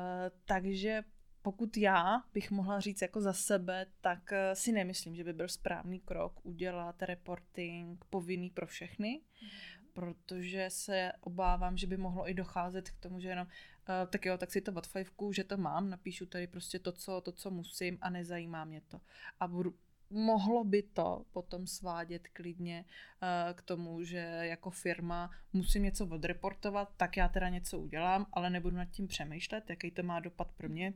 takže 0.45 1.03
pokud 1.47 1.77
já 1.77 2.23
bych 2.35 2.51
mohla 2.51 2.81
říct 2.81 3.03
jako 3.03 3.21
za 3.21 3.33
sebe, 3.33 3.87
tak 4.01 4.33
eh, 4.33 4.57
si 4.57 4.73
nemyslím, 4.73 5.15
že 5.15 5.25
by 5.25 5.33
byl 5.33 5.49
správný 5.49 6.01
krok 6.01 6.41
udělat 6.43 7.03
reporting 7.03 8.05
povinný 8.11 8.51
pro 8.51 8.67
všechny, 8.67 9.21
mm. 9.43 9.49
protože 9.93 10.67
se 10.71 11.13
obávám, 11.21 11.77
že 11.77 11.87
by 11.87 11.97
mohlo 11.97 12.31
i 12.31 12.35
docházet 12.35 12.91
k 12.91 12.99
tomu, 12.99 13.21
že 13.21 13.29
jenom 13.29 13.47
uh, 13.47 14.11
tak 14.11 14.27
jo, 14.27 14.39
tak 14.39 14.51
si 14.53 14.61
to 14.61 14.73
od 14.73 14.87
fajfku, 14.87 15.33
že 15.33 15.45
to 15.45 15.57
mám, 15.57 15.91
napíšu 15.91 16.27
tady 16.27 16.47
prostě 16.47 16.79
to, 16.79 16.93
co, 16.93 17.21
to, 17.21 17.33
co 17.33 17.51
musím 17.51 17.99
a 18.01 18.11
nezajímá 18.11 18.65
mě 18.65 18.81
to. 18.81 19.01
A 19.41 19.49
budu, 19.49 19.75
mohlo 20.11 20.65
by 20.65 20.83
to 20.83 21.25
potom 21.33 21.67
svádět 21.67 22.29
klidně 22.29 22.85
uh, 22.85 23.55
k 23.55 23.63
tomu, 23.63 24.03
že 24.03 24.19
jako 24.43 24.71
firma 24.71 25.31
musím 25.53 25.83
něco 25.83 26.07
odreportovat, 26.07 26.93
tak 26.97 27.17
já 27.17 27.29
teda 27.29 27.49
něco 27.49 27.79
udělám, 27.79 28.27
ale 28.33 28.51
nebudu 28.51 28.77
nad 28.77 28.91
tím 28.91 29.07
přemýšlet, 29.07 29.71
jaký 29.71 29.91
to 29.91 30.03
má 30.03 30.21
dopad 30.21 30.53
pro 30.57 30.69
mě, 30.69 30.95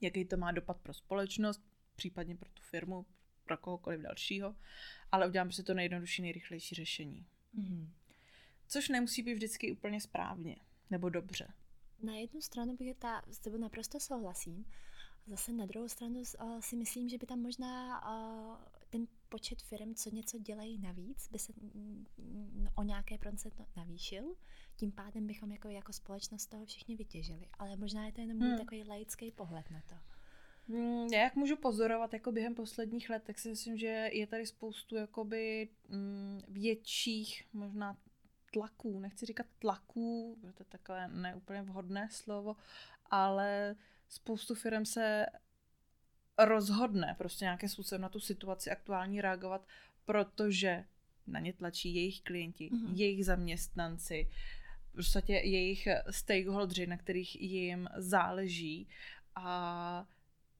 jaký 0.00 0.24
to 0.24 0.36
má 0.36 0.52
dopad 0.52 0.78
pro 0.78 0.94
společnost, 0.94 1.62
případně 1.96 2.36
pro 2.36 2.50
tu 2.50 2.62
firmu, 2.62 3.06
pro 3.44 3.56
kohokoliv 3.56 4.00
dalšího, 4.00 4.56
ale 5.12 5.28
udělám 5.28 5.52
si 5.52 5.62
to 5.62 5.74
nejjednodušší, 5.74 6.22
nejrychlejší 6.22 6.74
řešení. 6.74 7.26
Mm-hmm. 7.58 7.88
Což 8.68 8.88
nemusí 8.88 9.22
být 9.22 9.34
vždycky 9.34 9.72
úplně 9.72 10.00
správně 10.00 10.56
nebo 10.90 11.08
dobře. 11.08 11.52
Na 12.02 12.14
jednu 12.14 12.40
stranu 12.40 12.76
bych 12.76 12.96
ta, 12.96 13.22
s 13.30 13.38
tebou 13.38 13.56
naprosto 13.56 14.00
souhlasím, 14.00 14.64
zase 15.26 15.52
na 15.52 15.66
druhou 15.66 15.88
stranu 15.88 16.20
uh, 16.20 16.60
si 16.60 16.76
myslím, 16.76 17.08
že 17.08 17.18
by 17.18 17.26
tam 17.26 17.40
možná 17.40 18.02
uh, 18.08 18.56
ten 18.90 19.06
počet 19.28 19.62
firm, 19.62 19.94
co 19.94 20.10
něco 20.10 20.38
dělají 20.38 20.78
navíc, 20.78 21.28
by 21.28 21.38
se 21.38 21.52
mm, 21.56 22.06
o 22.74 22.82
nějaké 22.82 23.18
procent 23.18 23.54
navýšil. 23.76 24.34
Tím 24.80 24.92
pádem 24.92 25.26
bychom 25.26 25.52
jako, 25.52 25.68
jako 25.68 25.92
společnost 25.92 26.46
toho 26.46 26.64
všichni 26.64 26.96
vytěžili. 26.96 27.48
Ale 27.58 27.76
možná 27.76 28.06
je 28.06 28.12
to 28.12 28.20
jenom 28.20 28.38
hmm. 28.38 28.58
takový 28.58 28.84
laický 28.84 29.32
pohled 29.32 29.70
na 29.70 29.82
to. 29.88 29.94
Hmm, 30.68 31.06
já 31.12 31.20
jak 31.20 31.36
můžu 31.36 31.56
pozorovat 31.56 32.12
jako 32.12 32.32
během 32.32 32.54
posledních 32.54 33.10
let, 33.10 33.22
tak 33.26 33.38
si 33.38 33.48
myslím, 33.48 33.78
že 33.78 33.86
je 34.12 34.26
tady 34.26 34.46
spoustu 34.46 34.96
jakoby 34.96 35.68
mm, 35.88 36.40
větších 36.48 37.44
možná 37.52 37.96
tlaků, 38.52 39.00
nechci 39.00 39.26
říkat 39.26 39.46
tlaků, 39.58 40.38
protože 40.40 40.52
to 40.52 40.62
je 40.62 40.66
takové 40.68 41.08
neúplně 41.08 41.62
vhodné 41.62 42.08
slovo, 42.10 42.56
ale 43.10 43.76
spoustu 44.08 44.54
firm 44.54 44.84
se 44.84 45.26
rozhodne 46.38 47.14
prostě 47.18 47.44
nějakým 47.44 47.68
způsobem 47.68 48.02
na 48.02 48.08
tu 48.08 48.20
situaci 48.20 48.70
aktuální 48.70 49.20
reagovat, 49.20 49.66
protože 50.04 50.84
na 51.26 51.40
ně 51.40 51.52
tlačí 51.52 51.94
jejich 51.94 52.20
klienti, 52.20 52.70
mm-hmm. 52.70 52.94
jejich 52.94 53.24
zaměstnanci, 53.24 54.30
prostě 54.92 55.32
jejich 55.32 55.88
stakeholdři, 56.10 56.86
na 56.86 56.96
kterých 56.96 57.42
jim 57.42 57.88
záleží 57.96 58.88
a 59.34 60.06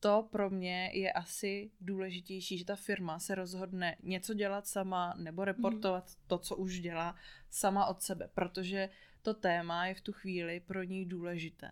to 0.00 0.28
pro 0.30 0.50
mě 0.50 0.90
je 0.94 1.12
asi 1.12 1.70
důležitější, 1.80 2.58
že 2.58 2.64
ta 2.64 2.76
firma 2.76 3.18
se 3.18 3.34
rozhodne 3.34 3.96
něco 4.02 4.34
dělat 4.34 4.66
sama 4.66 5.14
nebo 5.18 5.44
reportovat 5.44 6.08
mm. 6.08 6.24
to, 6.26 6.38
co 6.38 6.56
už 6.56 6.80
dělá 6.80 7.16
sama 7.50 7.86
od 7.86 8.02
sebe, 8.02 8.28
protože 8.34 8.88
to 9.22 9.34
téma 9.34 9.86
je 9.86 9.94
v 9.94 10.00
tu 10.00 10.12
chvíli 10.12 10.60
pro 10.60 10.82
ní 10.82 11.06
důležité 11.06 11.70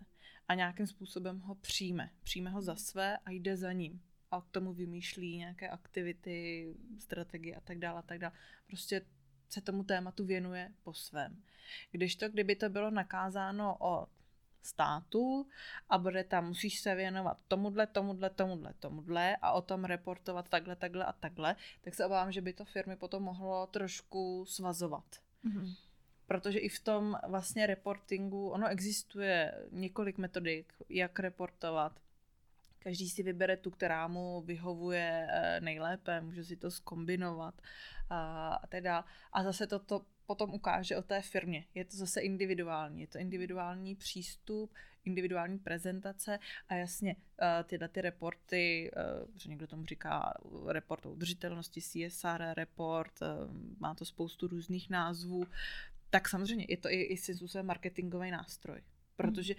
a 0.49 0.55
nějakým 0.55 0.87
způsobem 0.87 1.41
ho 1.41 1.55
přijme. 1.55 2.11
Přijme 2.23 2.51
ho 2.51 2.63
za 2.63 2.77
své 2.77 3.17
a 3.17 3.31
jde 3.31 3.57
za 3.57 3.73
ním. 3.73 4.03
A 4.31 4.41
k 4.41 4.51
tomu 4.51 4.73
vymýšlí 4.73 5.37
nějaké 5.37 5.69
aktivity, 5.69 6.69
strategie 6.99 7.57
a 7.57 7.61
tak 7.61 7.79
dále 7.79 7.99
a 7.99 8.03
tak 8.03 8.19
dále. 8.19 8.33
Prostě 8.67 9.03
se 9.49 9.61
tomu 9.61 9.85
tématu 9.85 10.25
věnuje 10.25 10.73
po 10.83 10.95
svém. 10.95 11.43
Když 11.91 12.17
to, 12.17 12.29
kdyby 12.29 12.57
to 12.57 12.69
bylo 12.69 12.91
nakázáno 12.91 13.77
o 13.81 14.07
státu 14.63 15.47
a 15.89 15.99
bude 15.99 16.25
tam, 16.25 16.49
musíš 16.49 16.81
se 16.81 16.95
věnovat 16.95 17.39
tomuhle, 17.49 17.87
tomuhle, 17.87 18.31
tomuhle, 18.31 18.75
tomuhle 18.81 19.37
a 19.43 19.53
o 19.53 19.63
tom 19.63 19.85
reportovat 19.85 20.49
takhle, 20.49 20.77
takhle 20.77 21.05
a 21.05 21.13
takhle, 21.13 21.57
tak 21.81 21.95
se 21.95 22.07
obávám, 22.07 22.33
že 22.33 22.41
by 22.41 22.53
to 22.53 22.65
firmy 22.65 22.97
potom 22.97 23.23
mohlo 23.23 23.67
trošku 23.67 24.45
svazovat. 24.49 25.05
Mm-hmm. 25.45 25.77
Protože 26.27 26.59
i 26.59 26.69
v 26.69 26.81
tom 26.81 27.19
vlastně 27.29 27.67
reportingu, 27.67 28.51
ono 28.51 28.69
existuje 28.69 29.55
několik 29.71 30.19
metodik, 30.19 30.73
jak 30.89 31.19
reportovat. 31.19 32.01
Každý 32.79 33.11
si 33.11 33.23
vybere 33.23 33.57
tu, 33.57 33.71
která 33.71 34.09
mu 34.09 34.41
vyhovuje 34.41 35.29
eh, 35.31 35.61
nejlépe, 35.61 36.21
může 36.21 36.45
si 36.45 36.57
to 36.57 36.71
skombinovat 36.71 37.55
a 38.11 38.61
teda. 38.69 39.05
A 39.33 39.43
zase 39.43 39.67
to, 39.67 39.79
to 39.79 40.03
potom 40.27 40.55
ukáže 40.55 40.97
o 40.97 41.03
té 41.03 41.23
firmě. 41.23 41.65
Je 41.75 41.85
to 41.85 41.97
zase 41.97 42.21
individuální, 42.21 43.01
je 43.01 43.07
to 43.07 43.19
individuální 43.19 43.95
přístup, 43.95 44.75
individuální 45.05 45.59
prezentace 45.59 46.39
a 46.69 46.75
jasně 46.75 47.17
eh, 47.43 47.65
tyhle 47.65 47.89
ty 47.89 48.01
reporty, 48.01 48.91
eh, 48.97 49.03
že 49.37 49.51
někdo 49.51 49.67
tomu 49.67 49.85
říká 49.85 50.35
report 50.67 51.07
o 51.07 51.11
udržitelnosti, 51.11 51.81
CSR 51.81 52.53
report, 52.55 53.13
má 53.79 53.95
to 53.95 54.05
spoustu 54.05 54.49
různých 54.49 54.91
názvů, 54.91 55.47
tak 56.11 56.29
samozřejmě 56.29 56.67
je 56.69 56.77
to 56.77 56.91
i, 56.91 57.03
i 57.03 57.17
marketingový 57.63 58.31
nástroj. 58.31 58.83
Protože 59.17 59.55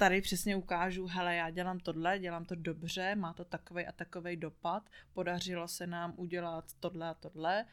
tady 0.00 0.20
přesně 0.20 0.56
ukážu, 0.56 1.06
hele, 1.06 1.36
já 1.36 1.50
dělám 1.50 1.80
tohle, 1.80 2.18
dělám 2.18 2.44
to 2.44 2.54
dobře, 2.54 3.14
má 3.14 3.32
to 3.32 3.44
takový 3.44 3.86
a 3.86 3.92
takový 3.92 4.36
dopad, 4.36 4.90
podařilo 5.12 5.68
se 5.68 5.86
nám 5.86 6.14
udělat 6.16 6.64
tohle 6.80 7.08
a 7.08 7.14
tohle 7.14 7.66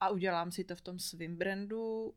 a 0.00 0.08
udělám 0.08 0.52
si 0.52 0.64
to 0.64 0.76
v 0.76 0.80
tom 0.80 0.98
svým 0.98 1.36
brandu 1.36 2.14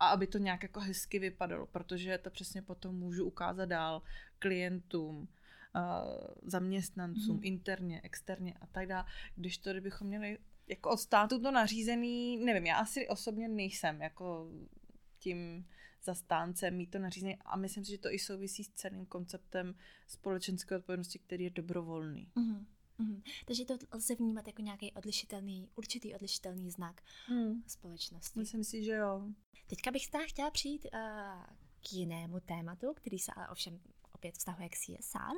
a 0.00 0.08
aby 0.08 0.26
to 0.26 0.38
nějak 0.38 0.62
jako 0.62 0.80
hezky 0.80 1.18
vypadalo, 1.18 1.66
protože 1.66 2.18
to 2.18 2.30
přesně 2.30 2.62
potom 2.62 2.94
můžu 2.94 3.24
ukázat 3.24 3.64
dál 3.64 4.02
klientům, 4.38 5.28
zaměstnancům, 6.42 7.36
mm. 7.36 7.44
interně, 7.44 8.00
externě 8.04 8.54
a 8.60 8.66
tak 8.66 8.86
dále. 8.86 9.04
Když 9.36 9.58
to, 9.58 9.70
kdybychom 9.70 10.06
měli 10.06 10.38
jako 10.68 10.90
od 10.90 11.00
státu 11.00 11.42
to 11.42 11.50
nařízený, 11.50 12.36
nevím, 12.44 12.66
já 12.66 12.76
asi 12.76 13.08
osobně 13.08 13.48
nejsem 13.48 14.02
jako 14.02 14.50
tím 15.18 15.66
zastáncem 16.04 16.76
mít 16.76 16.90
to 16.90 16.98
nařízení 16.98 17.36
a 17.44 17.56
myslím 17.56 17.84
si, 17.84 17.90
že 17.90 17.98
to 17.98 18.12
i 18.12 18.18
souvisí 18.18 18.64
s 18.64 18.68
celým 18.68 19.06
konceptem 19.06 19.74
společenské 20.06 20.76
odpovědnosti, 20.76 21.18
který 21.18 21.44
je 21.44 21.50
dobrovolný. 21.50 22.30
Mm-hmm. 22.36 22.66
Mm-hmm. 23.00 23.22
Takže 23.44 23.64
to 23.64 23.74
lze 23.92 24.14
vnímat 24.14 24.46
jako 24.46 24.62
nějaký 24.62 24.92
odlišitelný, 24.92 25.68
určitý 25.74 26.14
odlišitelný 26.14 26.70
znak 26.70 27.02
mm. 27.30 27.62
společnosti. 27.66 28.38
Myslím 28.38 28.64
si, 28.64 28.84
že 28.84 28.92
jo. 28.92 29.22
Teďka 29.66 29.90
bych 29.90 30.06
se 30.06 30.18
chtěla 30.26 30.50
přijít 30.50 30.86
uh, 30.94 31.00
k 31.80 31.92
jinému 31.92 32.40
tématu, 32.40 32.94
který 32.94 33.18
se 33.18 33.32
ale 33.36 33.48
ovšem 33.48 33.80
opět 34.12 34.34
vztahuje 34.34 34.68
k 34.68 34.76
CSR, 34.76 35.36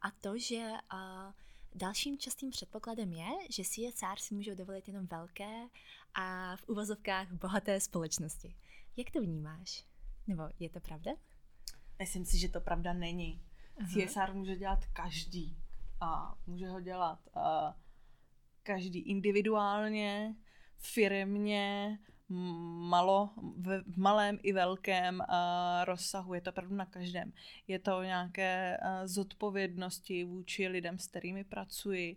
a 0.00 0.10
to, 0.20 0.38
že 0.38 0.70
uh, 0.92 1.32
dalším 1.74 2.18
častým 2.18 2.50
předpokladem 2.50 3.12
je, 3.12 3.28
že 3.50 3.62
CSR 3.62 4.18
si 4.18 4.34
můžou 4.34 4.54
dovolit 4.54 4.88
jenom 4.88 5.06
velké 5.06 5.68
a 6.14 6.56
v 6.56 6.68
uvozovkách 6.68 7.32
bohaté 7.32 7.80
společnosti. 7.80 8.54
Jak 8.96 9.10
to 9.10 9.20
vnímáš? 9.20 9.84
Nebo 10.26 10.42
je 10.58 10.70
to 10.70 10.80
pravda? 10.80 11.10
Myslím 11.98 12.24
si, 12.24 12.38
že 12.38 12.48
to 12.48 12.60
pravda 12.60 12.92
není. 12.92 13.42
Uh-huh. 13.76 14.06
CSR 14.06 14.34
může 14.34 14.56
dělat 14.56 14.86
každý. 14.86 15.56
A 16.00 16.34
může 16.46 16.68
ho 16.68 16.80
dělat 16.80 17.18
uh, 17.36 17.42
každý 18.62 18.98
individuálně, 18.98 20.34
firmně, 20.76 21.98
malo, 22.28 23.30
v, 23.56 23.82
v 23.86 23.96
malém 23.98 24.38
i 24.42 24.52
velkém 24.52 25.20
uh, 25.20 25.26
rozsahu. 25.84 26.34
Je 26.34 26.40
to 26.40 26.50
opravdu 26.50 26.76
na 26.76 26.86
každém. 26.86 27.32
Je 27.68 27.78
to 27.78 28.02
nějaké 28.02 28.78
uh, 28.82 29.06
zodpovědnosti 29.06 30.24
vůči 30.24 30.68
lidem, 30.68 30.98
s 30.98 31.06
kterými 31.06 31.44
pracuji. 31.44 32.16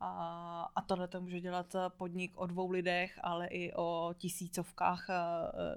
A, 0.00 0.62
a 0.74 0.82
tohle 0.82 1.08
to 1.08 1.20
může 1.20 1.40
dělat 1.40 1.76
podnik 1.88 2.36
o 2.36 2.46
dvou 2.46 2.70
lidech, 2.70 3.18
ale 3.22 3.46
i 3.46 3.72
o 3.72 4.14
tisícovkách 4.18 5.06
uh, 5.08 5.14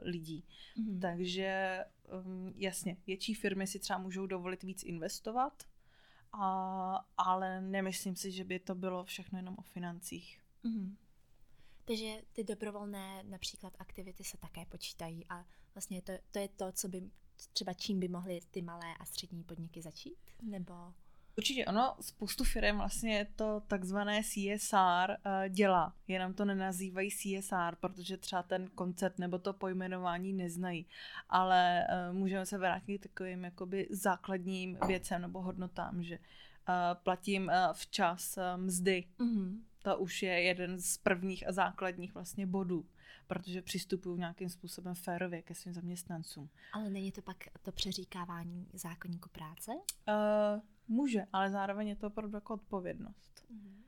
lidí. 0.02 0.44
Mm-hmm. 0.78 1.00
Takže 1.00 1.80
um, 2.26 2.54
jasně, 2.56 2.98
větší 3.08 3.34
firmy 3.34 3.68
si 3.68 3.80
třeba 3.80 4.00
můžou 4.00 4.26
dovolit 4.26 4.64
víc 4.64 4.84
investovat, 4.84 5.64
a, 6.34 7.06
ale 7.18 7.62
nemyslím 7.62 8.16
si, 8.16 8.32
že 8.32 8.44
by 8.44 8.60
to 8.60 8.76
bylo 8.76 9.04
všechno 9.04 9.40
jenom 9.40 9.56
o 9.58 9.62
financích. 9.62 10.42
Mm-hmm. 10.66 10.96
Takže 11.86 12.22
ty 12.34 12.44
dobrovolné 12.44 13.24
například 13.24 13.74
aktivity 13.80 14.24
se 14.24 14.38
také 14.38 14.66
počítají 14.66 15.26
a 15.30 15.46
vlastně 15.74 16.02
to, 16.02 16.14
to 16.32 16.40
je 16.40 16.48
to, 16.48 16.72
co 16.72 16.88
by 16.88 17.10
třeba 17.54 17.74
čím 17.74 18.00
by 18.00 18.08
mohly 18.08 18.40
ty 18.52 18.62
malé 18.62 18.98
a 19.00 19.06
střední 19.06 19.44
podniky 19.44 19.82
začít? 19.82 20.20
Nebo... 20.42 20.94
Určitě 21.38 21.66
ono, 21.66 21.96
spoustu 22.02 22.44
firm 22.44 22.78
vlastně 22.78 23.28
to 23.36 23.62
takzvané 23.68 24.22
CSR 24.24 24.78
uh, 25.10 25.50
dělá, 25.50 25.94
jenom 26.08 26.34
to 26.34 26.46
nenazývají 26.46 27.10
CSR, 27.12 27.76
protože 27.80 28.18
třeba 28.18 28.44
ten 28.44 28.68
koncept 28.76 29.20
nebo 29.20 29.40
to 29.40 29.54
pojmenování 29.54 30.34
neznají, 30.34 30.86
ale 31.30 31.88
uh, 32.10 32.18
můžeme 32.18 32.46
se 32.46 32.58
vrátit 32.58 32.98
k 32.98 33.04
takovým 33.04 33.44
jakoby 33.44 33.88
základním 33.92 34.78
věcem 34.88 35.22
nebo 35.22 35.42
hodnotám, 35.42 36.04
že 36.04 36.18
uh, 36.18 36.74
platím 37.04 37.52
včas 37.74 38.40
mzdy, 38.58 39.06
mm-hmm 39.20 39.60
to 39.82 39.98
už 39.98 40.24
je 40.24 40.42
jeden 40.42 40.80
z 40.80 40.98
prvních 40.98 41.48
a 41.48 41.52
základních 41.52 42.14
vlastně 42.14 42.48
bodů, 42.48 42.86
protože 43.28 43.62
přistupují 43.62 44.20
nějakým 44.20 44.50
způsobem 44.50 44.96
férově 44.96 45.42
ke 45.42 45.56
svým 45.56 45.74
zaměstnancům. 45.74 46.50
Ale 46.74 46.90
není 46.90 47.12
to 47.12 47.22
pak 47.22 47.38
to 47.62 47.72
přeříkávání 47.72 48.68
zákonníku 48.74 49.30
práce? 49.30 49.72
Uh, 49.72 50.62
může, 50.90 51.26
ale 51.34 51.52
zároveň 51.52 51.88
je 51.88 51.96
to 51.96 52.08
opravdu 52.08 52.38
jako 52.38 52.54
odpovědnost. 52.54 53.46
Uh-huh. 53.52 53.80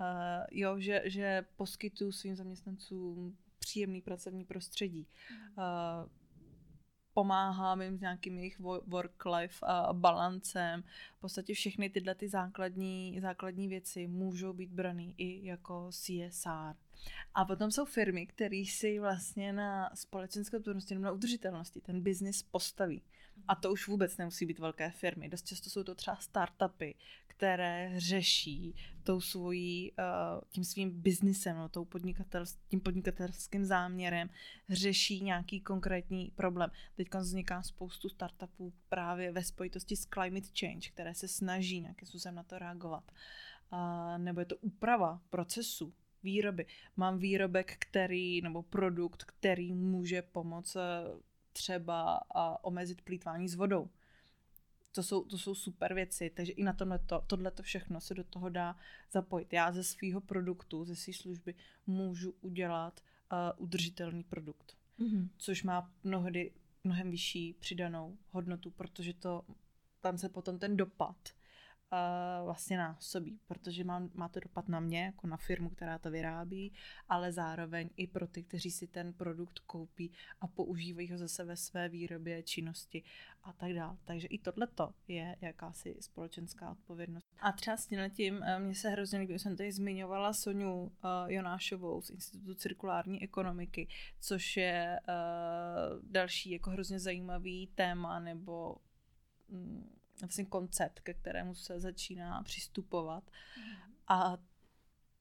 Uh, 0.00 0.46
jo, 0.50 0.80
že, 0.80 1.02
že 1.04 1.44
poskytuju 1.56 2.12
svým 2.12 2.36
zaměstnancům 2.36 3.36
příjemný 3.58 4.02
pracovní 4.02 4.44
prostředí. 4.44 5.06
Uh-huh. 5.56 6.02
Uh, 6.02 6.08
pomáhám 7.14 7.82
jim 7.82 7.98
s 7.98 8.00
nějakým 8.00 8.38
jejich 8.38 8.60
work-life 8.60 9.66
balancem. 9.92 10.82
V 11.16 11.20
podstatě 11.20 11.54
všechny 11.54 11.90
tyhle 11.90 12.14
ty 12.14 12.28
základní, 12.28 13.20
základní 13.20 13.68
věci 13.68 14.06
můžou 14.06 14.52
být 14.52 14.70
braný 14.70 15.14
i 15.18 15.46
jako 15.46 15.90
CSR. 15.90 16.76
A 17.34 17.44
potom 17.44 17.70
jsou 17.70 17.84
firmy, 17.84 18.26
které 18.26 18.64
si 18.66 18.98
vlastně 18.98 19.52
na 19.52 19.90
společenské 19.94 20.56
odpovědnosti 20.56 20.94
nebo 20.94 21.04
na 21.04 21.12
udržitelnosti 21.12 21.80
ten 21.80 22.00
biznis 22.00 22.42
postaví. 22.42 23.02
A 23.48 23.54
to 23.54 23.72
už 23.72 23.88
vůbec 23.88 24.16
nemusí 24.16 24.46
být 24.46 24.58
velké 24.58 24.90
firmy. 24.90 25.28
Dost 25.28 25.46
často 25.46 25.70
jsou 25.70 25.82
to 25.82 25.94
třeba 25.94 26.16
startupy, 26.16 26.94
které 27.26 27.92
řeší 27.96 28.74
tou 29.02 29.20
svojí, 29.20 29.92
eh, 29.98 30.02
tím 30.50 30.64
svým 30.64 30.90
biznisem, 30.90 31.56
no, 31.56 31.68
tou 31.68 31.84
podnikatel, 31.84 32.44
tím 32.68 32.80
podnikatelským 32.80 33.64
záměrem, 33.64 34.30
řeší 34.68 35.20
nějaký 35.20 35.60
konkrétní 35.60 36.32
problém. 36.34 36.70
Teď 36.94 37.08
vzniká 37.14 37.62
spoustu 37.62 38.08
startupů 38.08 38.72
právě 38.88 39.32
ve 39.32 39.44
spojitosti 39.44 39.96
s 39.96 40.06
climate 40.06 40.48
change, 40.60 40.88
které 40.90 41.14
se 41.14 41.28
snaží 41.28 41.80
nějakým 41.80 42.08
způsobem 42.08 42.34
na 42.34 42.42
to 42.42 42.58
reagovat. 42.58 43.12
A, 43.70 44.18
nebo 44.18 44.40
je 44.40 44.46
to 44.46 44.56
úprava 44.56 45.20
procesu, 45.30 45.94
výroby. 46.22 46.66
Mám 46.96 47.18
výrobek, 47.18 47.76
který, 47.78 48.42
nebo 48.42 48.62
produkt, 48.62 49.24
který 49.24 49.72
může 49.72 50.22
pomoct 50.22 50.76
eh, 50.76 50.80
třeba 51.52 52.20
a 52.34 52.64
omezit 52.64 53.02
plítvání 53.02 53.48
s 53.48 53.54
vodou. 53.54 53.88
To 54.92 55.02
jsou, 55.02 55.24
to 55.24 55.38
jsou 55.38 55.54
super 55.54 55.94
věci, 55.94 56.30
takže 56.30 56.52
i 56.52 56.62
na 56.64 56.72
tohleto, 56.72 57.24
tohleto 57.26 57.62
všechno 57.62 58.00
se 58.00 58.14
do 58.14 58.24
toho 58.24 58.48
dá 58.48 58.76
zapojit. 59.10 59.52
Já 59.52 59.72
ze 59.72 59.84
svého 59.84 60.20
produktu, 60.20 60.84
ze 60.84 60.96
své 60.96 61.12
služby 61.12 61.54
můžu 61.86 62.34
udělat 62.40 63.00
uh, 63.32 63.64
udržitelný 63.64 64.24
produkt, 64.24 64.76
mm-hmm. 64.98 65.28
což 65.36 65.62
má 65.62 65.92
mnohdy 66.04 66.52
mnohem 66.84 67.10
vyšší 67.10 67.52
přidanou 67.52 68.16
hodnotu, 68.30 68.70
protože 68.70 69.14
to 69.14 69.44
tam 70.00 70.18
se 70.18 70.28
potom 70.28 70.58
ten 70.58 70.76
dopad 70.76 71.16
uh, 71.92 72.44
vlastně 72.44 72.78
násobí, 72.78 73.38
protože 73.46 73.84
má, 73.84 74.08
má 74.14 74.28
to 74.28 74.40
dopad 74.40 74.68
na 74.68 74.80
mě, 74.80 75.04
jako 75.04 75.26
na 75.26 75.36
firmu, 75.36 75.70
která 75.70 75.98
to 75.98 76.10
vyrábí, 76.10 76.72
ale 77.08 77.32
zároveň 77.32 77.90
i 77.96 78.06
pro 78.06 78.26
ty, 78.26 78.42
kteří 78.42 78.70
si 78.70 78.86
ten 78.86 79.12
produkt 79.12 79.58
koupí 79.58 80.12
a 80.40 80.46
používají 80.46 81.10
ho 81.10 81.18
zase 81.18 81.44
ve 81.44 81.56
své 81.56 81.88
výrobě, 81.88 82.42
činnosti 82.42 83.02
a 83.42 83.52
tak 83.52 83.72
dále. 83.72 83.96
Takže 84.04 84.28
i 84.28 84.38
tohleto 84.38 84.94
je 85.08 85.36
jakási 85.40 85.96
společenská 86.00 86.70
odpovědnost. 86.70 87.26
A 87.40 87.52
třeba 87.52 87.76
s 87.76 87.86
tím 88.12 88.42
eh, 88.42 88.58
mně 88.58 88.74
se 88.74 88.88
hrozně 88.88 89.18
líbí, 89.18 89.38
jsem 89.38 89.56
tady 89.56 89.72
zmiňovala 89.72 90.32
Soniu 90.32 90.82
uh, 90.82 90.90
Jonášovou 91.26 92.02
z 92.02 92.10
Institutu 92.10 92.54
cirkulární 92.54 93.22
ekonomiky, 93.22 93.88
což 94.20 94.56
je 94.56 95.00
uh, 95.08 96.02
další 96.10 96.50
jako 96.50 96.70
hrozně 96.70 97.00
zajímavý 97.00 97.66
téma 97.74 98.20
nebo 98.20 98.76
mm, 99.48 99.99
vlastně 100.20 100.44
koncept, 100.44 101.00
ke 101.00 101.14
kterému 101.14 101.54
se 101.54 101.80
začíná 101.80 102.42
přistupovat. 102.42 103.24
Mm. 103.56 103.92
A 104.08 104.38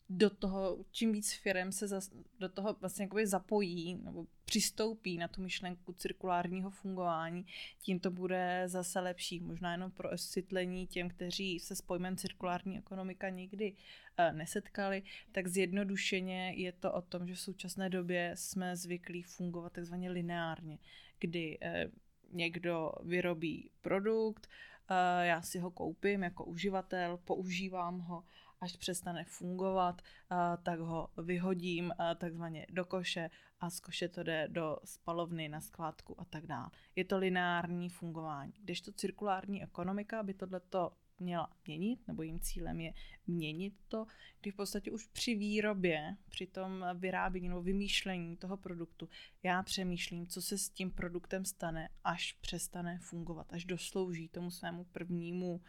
do 0.09 0.29
toho, 0.29 0.85
čím 0.91 1.11
víc 1.11 1.33
firm 1.33 1.71
se 1.71 1.87
zas, 1.87 2.11
do 2.39 2.49
toho 2.49 2.75
vlastně 2.79 3.03
jakoby 3.03 3.27
zapojí 3.27 3.95
nebo 3.95 4.25
přistoupí 4.45 5.17
na 5.17 5.27
tu 5.27 5.41
myšlenku 5.41 5.93
cirkulárního 5.93 6.69
fungování, 6.69 7.45
tím 7.81 7.99
to 7.99 8.11
bude 8.11 8.63
zase 8.65 8.99
lepší. 8.99 9.39
Možná 9.39 9.71
jenom 9.71 9.91
pro 9.91 10.11
osvětlení 10.11 10.87
těm, 10.87 11.09
kteří 11.09 11.59
se 11.59 11.75
s 11.75 11.81
pojmem 11.81 12.17
cirkulární 12.17 12.77
ekonomika 12.77 13.29
nikdy 13.29 13.71
uh, 13.71 14.37
nesetkali, 14.37 15.03
tak 15.31 15.47
zjednodušeně 15.47 16.53
je 16.55 16.71
to 16.71 16.93
o 16.93 17.01
tom, 17.01 17.27
že 17.27 17.35
v 17.35 17.39
současné 17.39 17.89
době 17.89 18.31
jsme 18.35 18.75
zvyklí 18.75 19.23
fungovat 19.23 19.73
takzvaně 19.73 20.09
lineárně, 20.09 20.77
kdy 21.19 21.59
uh, 21.59 21.91
někdo 22.31 22.91
vyrobí 23.03 23.71
produkt, 23.81 24.47
Eh, 24.47 24.78
já 25.21 25.41
si 25.41 25.59
ho 25.59 25.71
koupím 25.71 26.23
jako 26.23 26.45
uživatel, 26.45 27.17
používám 27.17 27.99
ho, 27.99 28.23
až 28.61 28.75
přestane 28.75 29.23
fungovat, 29.23 30.01
eh, 30.01 30.35
tak 30.63 30.79
ho 30.79 31.09
vyhodím 31.17 31.91
eh, 31.91 32.15
takzvaně 32.15 32.65
do 32.69 32.85
koše 32.85 33.29
a 33.59 33.69
z 33.69 33.79
koše 33.79 34.07
to 34.07 34.23
jde 34.23 34.47
do 34.47 34.77
spalovny 34.85 35.49
na 35.49 35.61
skládku 35.61 36.21
a 36.21 36.25
tak 36.25 36.47
dále. 36.47 36.69
Je 36.95 37.05
to 37.05 37.17
lineární 37.17 37.89
fungování. 37.89 38.53
Když 38.59 38.81
to 38.81 38.91
cirkulární 38.91 39.63
ekonomika 39.63 40.23
by 40.23 40.33
tohleto 40.33 40.91
měla 41.19 41.49
měnit, 41.67 42.07
nebo 42.07 42.23
jím 42.23 42.39
cílem 42.39 42.79
je 42.79 42.93
měnit 43.27 43.73
to, 43.87 44.05
kdy 44.41 44.51
v 44.51 44.55
podstatě 44.55 44.91
už 44.91 45.07
při 45.07 45.35
výrobě, 45.35 46.17
při 46.29 46.47
tom 46.47 46.85
vyrábění 46.95 47.49
nebo 47.49 47.61
vymýšlení 47.61 48.37
toho 48.37 48.57
produktu, 48.57 49.09
já 49.43 49.63
přemýšlím, 49.63 50.27
co 50.27 50.41
se 50.41 50.57
s 50.57 50.69
tím 50.69 50.91
produktem 50.91 51.45
stane, 51.45 51.89
až 52.03 52.33
přestane 52.33 52.99
fungovat, 52.99 53.53
až 53.53 53.65
doslouží 53.65 54.27
tomu 54.27 54.51
svému 54.51 54.83
prvnímu 54.83 55.61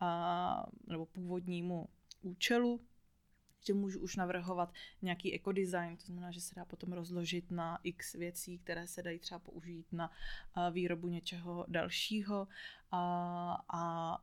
a, 0.00 0.66
nebo 0.86 1.06
původnímu 1.06 1.88
účelu, 2.22 2.80
že 3.66 3.74
můžu 3.74 4.00
už 4.00 4.16
navrhovat 4.16 4.72
nějaký 5.02 5.34
ekodesign, 5.34 5.96
to 5.96 6.04
znamená, 6.04 6.30
že 6.30 6.40
se 6.40 6.54
dá 6.54 6.64
potom 6.64 6.92
rozložit 6.92 7.50
na 7.50 7.78
x 7.82 8.12
věcí, 8.12 8.58
které 8.58 8.86
se 8.86 9.02
dají 9.02 9.18
třeba 9.18 9.38
použít 9.38 9.92
na 9.92 10.10
výrobu 10.70 11.08
něčeho 11.08 11.64
dalšího 11.68 12.48
a, 12.90 13.64
a 13.68 14.18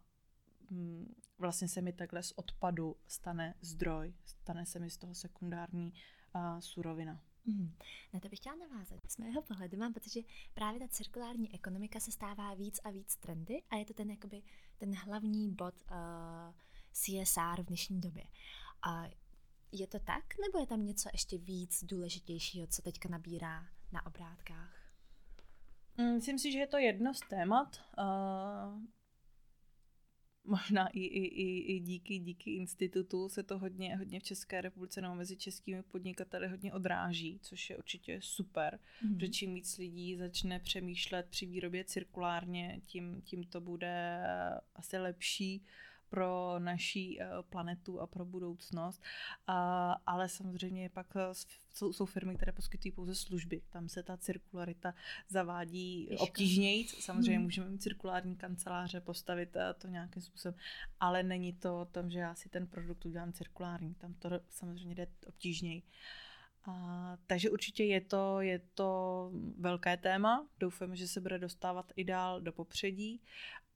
vlastně 1.37 1.67
se 1.67 1.81
mi 1.81 1.93
takhle 1.93 2.23
z 2.23 2.31
odpadu 2.31 2.95
stane 3.07 3.55
zdroj, 3.61 4.13
stane 4.25 4.65
se 4.65 4.79
mi 4.79 4.89
z 4.89 4.97
toho 4.97 5.15
sekundární 5.15 5.93
uh, 6.35 6.59
surovina. 6.59 7.21
Mm. 7.45 7.75
Na 8.13 8.19
to 8.19 8.29
bych 8.29 8.39
chtěla 8.39 8.55
navázat. 8.55 8.99
Z 9.07 9.17
mého 9.17 9.41
pohledu 9.41 9.77
mám 9.77 9.93
pocit, 9.93 10.13
že 10.13 10.21
právě 10.53 10.79
ta 10.79 10.87
cirkulární 10.87 11.53
ekonomika 11.53 11.99
se 11.99 12.11
stává 12.11 12.53
víc 12.53 12.79
a 12.83 12.89
víc 12.89 13.15
trendy 13.15 13.61
a 13.69 13.75
je 13.75 13.85
to 13.85 13.93
ten, 13.93 14.11
jakoby, 14.11 14.43
ten 14.77 14.95
hlavní 14.95 15.51
bod 15.51 15.73
uh, 15.91 16.53
CSR 16.91 17.61
v 17.61 17.65
dnešní 17.65 18.01
době. 18.01 18.23
Uh, 18.87 19.05
je 19.71 19.87
to 19.87 19.99
tak, 19.99 20.23
nebo 20.45 20.59
je 20.59 20.67
tam 20.67 20.85
něco 20.85 21.09
ještě 21.13 21.37
víc 21.37 21.83
důležitějšího, 21.83 22.67
co 22.67 22.81
teďka 22.81 23.09
nabírá 23.09 23.67
na 23.91 24.05
obrátkách? 24.05 24.83
Myslím 26.13 26.39
si, 26.39 26.51
že 26.51 26.59
je 26.59 26.67
to 26.67 26.77
jedno 26.77 27.13
z 27.13 27.19
témat. 27.19 27.81
Uh, 27.97 28.81
možná 30.45 30.87
i, 30.87 30.99
i, 30.99 31.25
i, 31.25 31.75
i 31.75 31.79
díky, 31.79 32.19
díky 32.19 32.51
institutu 32.51 33.29
se 33.29 33.43
to 33.43 33.57
hodně, 33.59 33.97
hodně 33.97 34.19
v 34.19 34.23
České 34.23 34.61
republice 34.61 35.01
nebo 35.01 35.15
mezi 35.15 35.37
českými 35.37 35.83
podnikateli 35.83 36.47
hodně 36.47 36.73
odráží, 36.73 37.39
což 37.41 37.69
je 37.69 37.77
určitě 37.77 38.19
super, 38.21 38.79
mm. 39.03 39.15
protože 39.15 39.29
čím 39.29 39.53
víc 39.53 39.77
lidí 39.77 40.15
začne 40.17 40.59
přemýšlet 40.59 41.27
při 41.29 41.45
výrobě 41.45 41.83
cirkulárně, 41.83 42.81
tím, 42.85 43.21
tím 43.21 43.43
to 43.43 43.61
bude 43.61 44.23
asi 44.75 44.97
lepší 44.97 45.65
pro 46.13 46.55
naší 46.59 47.21
eh, 47.21 47.27
planetu 47.49 47.99
a 47.99 48.07
pro 48.07 48.25
budoucnost. 48.25 49.01
Ale 50.05 50.29
samozřejmě 50.29 50.89
pak 50.89 51.07
eh, 51.15 51.21
jsou, 51.73 51.93
jsou 51.93 52.05
firmy, 52.05 52.35
které 52.35 52.51
poskytují 52.51 52.91
pouze 52.91 53.15
služby. 53.15 53.61
Tam 53.69 53.89
se 53.89 54.03
ta 54.03 54.17
cirkularita 54.17 54.93
zavádí 55.29 56.09
obtížněji. 56.17 56.87
Samozřejmě 56.87 57.35
hmm. 57.35 57.43
můžeme 57.43 57.69
mít 57.69 57.81
cirkulární 57.81 58.35
kanceláře, 58.35 59.01
postavit 59.01 59.55
eh, 59.55 59.73
to 59.73 59.87
nějakým 59.87 60.21
způsobem, 60.21 60.55
ale 60.99 61.23
není 61.23 61.53
to 61.53 61.81
o 61.81 61.85
tom, 61.85 62.09
že 62.09 62.19
já 62.19 62.35
si 62.35 62.49
ten 62.49 62.67
produkt 62.67 63.05
udělám 63.05 63.33
cirkulární. 63.33 63.93
Tam 63.93 64.13
to 64.13 64.29
samozřejmě 64.49 64.95
jde 64.95 65.07
obtížněji. 65.27 65.83
A, 66.65 67.17
takže 67.27 67.49
určitě 67.49 67.83
je 67.83 68.01
to, 68.01 68.41
je 68.41 68.59
to 68.73 69.31
velké 69.57 69.97
téma. 69.97 70.47
Doufám, 70.59 70.95
že 70.95 71.07
se 71.07 71.21
bude 71.21 71.39
dostávat 71.39 71.91
i 71.95 72.03
dál 72.03 72.41
do 72.41 72.51
popředí 72.51 73.21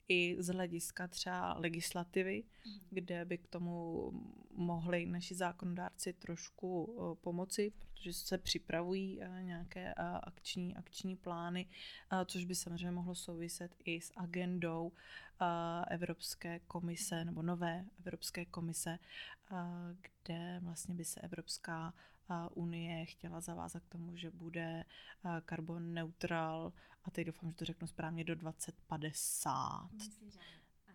i 0.07 0.35
z 0.39 0.47
hlediska 0.47 1.07
třeba 1.07 1.53
legislativy, 1.53 2.43
mm. 2.65 2.79
kde 2.89 3.25
by 3.25 3.37
k 3.37 3.47
tomu 3.47 4.11
mohli 4.51 5.05
naši 5.05 5.35
zákonodárci 5.35 6.13
trošku 6.13 6.83
uh, 6.83 7.15
pomoci, 7.15 7.71
protože 7.93 8.13
se 8.13 8.37
připravují 8.37 9.19
uh, 9.19 9.41
nějaké 9.41 9.93
uh, 9.99 10.19
akční, 10.23 10.75
akční 10.75 11.15
plány, 11.15 11.65
což 12.25 12.45
by 12.45 12.55
samozřejmě 12.55 12.91
mohlo 12.91 13.15
souviset 13.15 13.75
i 13.85 14.01
s 14.01 14.11
agendou 14.15 14.91
Evropské 15.89 16.59
komise 16.59 17.25
nebo 17.25 17.41
nové 17.41 17.85
Evropské 17.99 18.45
komise, 18.45 18.99
kde 20.23 20.59
vlastně 20.63 20.95
by 20.95 21.05
se 21.05 21.21
Evropská 21.21 21.93
unie 22.53 23.05
chtěla 23.05 23.41
zavázat 23.41 23.83
k 23.83 23.89
tomu, 23.89 24.15
že 24.15 24.31
bude 24.31 24.83
karbon 25.45 25.93
neutral 25.93 26.73
a 27.07 27.11
teď 27.11 27.27
doufám, 27.27 27.49
že 27.49 27.55
to 27.55 27.65
řeknu 27.65 27.87
správně, 27.87 28.23
do 28.23 28.35
2050. 28.35 29.89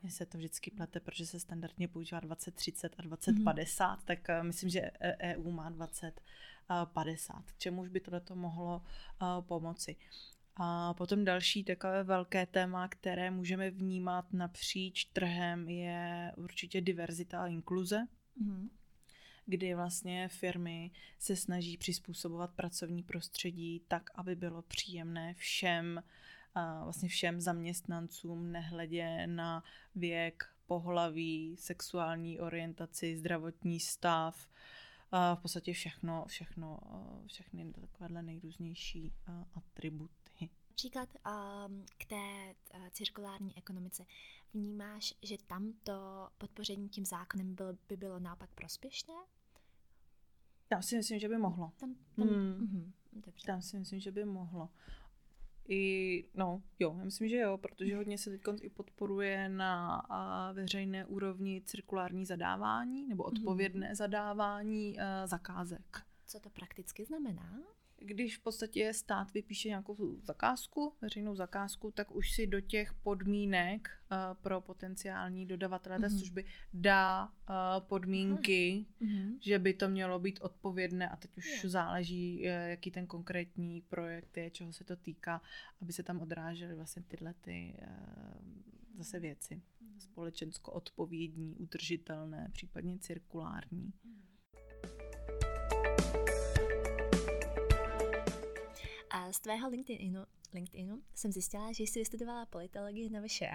Mně 0.03 0.11
se 0.11 0.27
to 0.27 0.39
vždycky 0.39 0.71
plete, 0.71 1.01
protože 1.01 1.27
se 1.27 1.41
standardně 1.41 1.89
používá 1.89 2.21
2030 2.21 2.95
a 2.99 3.03
2050, 3.03 3.85
mm-hmm. 3.85 4.05
tak 4.05 4.19
uh, 4.29 4.47
myslím, 4.47 4.71
že 4.71 4.91
EU 5.23 5.51
e 5.51 5.53
má 5.53 5.71
2050, 5.71 7.53
k 7.53 7.59
čemuž 7.59 7.89
by 7.89 8.01
tohle 8.01 8.23
mohlo 8.35 8.77
uh, 8.77 9.45
pomoci. 9.45 9.97
A 10.57 10.95
potom 10.95 11.25
další 11.25 11.65
takové 11.65 12.05
velké 12.05 12.47
téma, 12.47 12.89
které 12.89 13.31
můžeme 13.31 13.71
vnímat 13.71 14.33
napříč 14.33 15.05
trhem, 15.05 15.69
je 15.69 16.33
určitě 16.37 16.81
diverzita 16.81 17.43
a 17.43 17.47
inkluze. 17.47 18.07
Mm-hmm 18.43 18.69
kdy 19.47 19.75
vlastně 19.75 20.29
firmy 20.29 20.91
se 21.19 21.37
snaží 21.37 21.77
přizpůsobovat 21.77 22.53
pracovní 22.53 23.03
prostředí 23.03 23.83
tak, 23.89 24.11
aby 24.15 24.37
bylo 24.37 24.63
příjemné 24.63 25.35
všem, 25.35 26.03
vlastně 26.85 27.09
všem 27.09 27.41
zaměstnancům, 27.41 28.53
nehledě 28.53 29.27
na 29.27 29.65
věk, 29.95 30.45
pohlaví, 30.67 31.57
sexuální 31.59 32.41
orientaci, 32.41 33.17
zdravotní 33.17 33.81
stav, 33.81 34.49
v 35.35 35.39
podstatě 35.43 35.73
všechno, 35.73 36.25
všechno, 36.29 36.79
všechny 37.27 37.73
takovéhle 37.81 38.23
nejrůznější 38.23 39.13
atributy. 39.55 40.22
Například 40.73 41.09
um, 41.09 41.85
k 41.99 42.05
té 42.05 42.55
uh, 42.75 42.89
cirkulární 42.91 43.59
ekonomice. 43.59 44.05
Vnímáš, 44.55 45.15
že 45.23 45.37
tam 45.47 45.73
to 45.83 46.29
podpoření 46.39 46.89
tím 46.89 47.05
zákonem 47.05 47.55
bylo, 47.55 47.73
by 47.89 47.97
bylo 47.97 48.19
naopak 48.19 48.51
prospěšné? 48.55 49.15
Já 50.71 50.83
si 50.83 50.97
myslím, 50.97 51.19
že 51.19 51.29
by 51.29 51.39
mohlo. 51.39 51.73
Tam, 51.77 51.95
tam, 52.17 52.27
mm, 52.29 52.93
dobře. 53.13 53.47
tam 53.47 53.63
si 53.63 53.79
myslím, 53.79 54.01
že 54.01 54.13
by 54.13 54.25
mohlo. 54.25 54.69
I, 55.69 56.25
no, 56.35 56.63
jo, 56.79 56.95
já 56.99 57.05
myslím, 57.05 57.29
že 57.29 57.37
jo, 57.37 57.59
protože 57.59 57.97
hodně 57.97 58.19
se 58.19 58.31
teď 58.31 58.41
i 58.61 58.71
podporuje 58.71 59.49
na 59.49 59.95
a, 59.97 60.53
veřejné 60.53 61.07
úrovni 61.07 61.63
cirkulární 61.65 62.27
zadávání 62.27 63.07
nebo 63.07 63.25
mhm. 63.25 63.33
odpovědné 63.33 63.89
mm. 63.89 63.95
zadávání 63.95 65.01
a, 65.01 65.27
zakázek. 65.27 66.03
Co 66.27 66.41
to 66.41 66.51
prakticky 66.51 67.05
znamená? 67.05 67.59
Když 68.03 68.39
v 68.39 68.43
podstatě 68.43 68.93
stát 68.93 69.33
vypíše 69.33 69.69
nějakou 69.69 70.21
zakázku, 70.23 70.93
veřejnou 71.01 71.35
zakázku, 71.35 71.91
tak 71.91 72.15
už 72.15 72.33
si 72.33 72.47
do 72.47 72.61
těch 72.61 72.93
podmínek 72.93 73.91
uh, 74.11 74.17
pro 74.43 74.61
potenciální 74.61 75.47
dodavatele 75.47 75.97
mm-hmm. 75.97 76.01
té 76.01 76.09
mhm. 76.09 76.19
služby 76.19 76.45
dá 76.75 77.27
uh, 77.27 77.55
podmínky, 77.81 78.87
mm-hmm. 79.03 79.37
že 79.41 79.59
by 79.59 79.75
to 79.75 79.89
mělo 79.89 80.19
být 80.19 80.41
odpovědné 80.41 81.09
a 81.09 81.17
teď 81.17 81.37
už 81.37 81.47
yeah. 81.47 81.67
záleží, 81.67 82.41
uh, 82.41 82.47
jaký 82.47 82.91
ten 82.91 83.07
konkrétní 83.07 83.81
projekt 83.81 84.37
je, 84.37 84.51
čeho 84.51 84.73
se 84.73 84.85
to 84.85 84.97
týká, 84.97 85.43
aby 85.81 85.93
se 85.93 86.03
tam 86.03 86.21
odrážely 86.21 86.75
vlastně 86.75 87.03
tyhle 87.09 87.35
ty 87.35 87.75
uh, 87.81 87.87
zase 88.97 89.21
věci. 89.21 89.55
Mm-hmm. 89.55 89.99
Společensko 89.99 90.73
odpovědní, 90.73 91.57
udržitelné, 91.57 92.51
případně 92.53 92.99
cirkulární. 92.99 93.93
Mm-hmm. 94.07 94.32
Z 99.33 99.41
tvého 99.41 99.69
LinkedInu, 99.69 100.27
LinkedInu 100.55 101.03
jsem 101.15 101.33
zjistila, 101.33 101.73
že 101.73 101.83
jsi 101.83 101.99
vystudovala 101.99 102.47
politologii 102.47 103.11
na 103.11 103.21
VŠE 103.21 103.51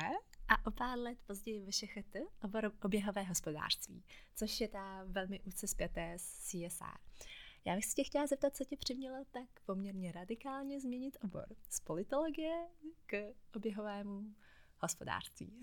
a 0.48 0.68
o 0.68 0.72
pár 0.72 1.00
let 1.00 1.18
později 1.28 1.66
VŠHT 1.66 2.16
obor 2.44 2.72
oběhové 2.82 3.24
hospodářství, 3.24 4.04
což 4.36 4.62
je 4.62 4.68
ta 4.68 5.04
velmi 5.04 5.42
úzce 5.42 5.68
zpěté 5.68 6.14
s 6.18 6.48
CSR. 6.48 6.98
Já 7.66 7.76
bych 7.76 7.86
se 7.86 7.96
tě 7.96 8.04
chtěla 8.04 8.28
zeptat, 8.28 8.56
co 8.56 8.66
tě 8.66 8.78
přimělo 8.78 9.26
tak 9.32 9.50
poměrně 9.66 10.12
radikálně 10.12 10.80
změnit 10.80 11.18
obor 11.24 11.46
z 11.70 11.80
politologie 11.80 12.68
k 13.06 13.34
oběhovému 13.56 14.36
hospodářství. 14.80 15.54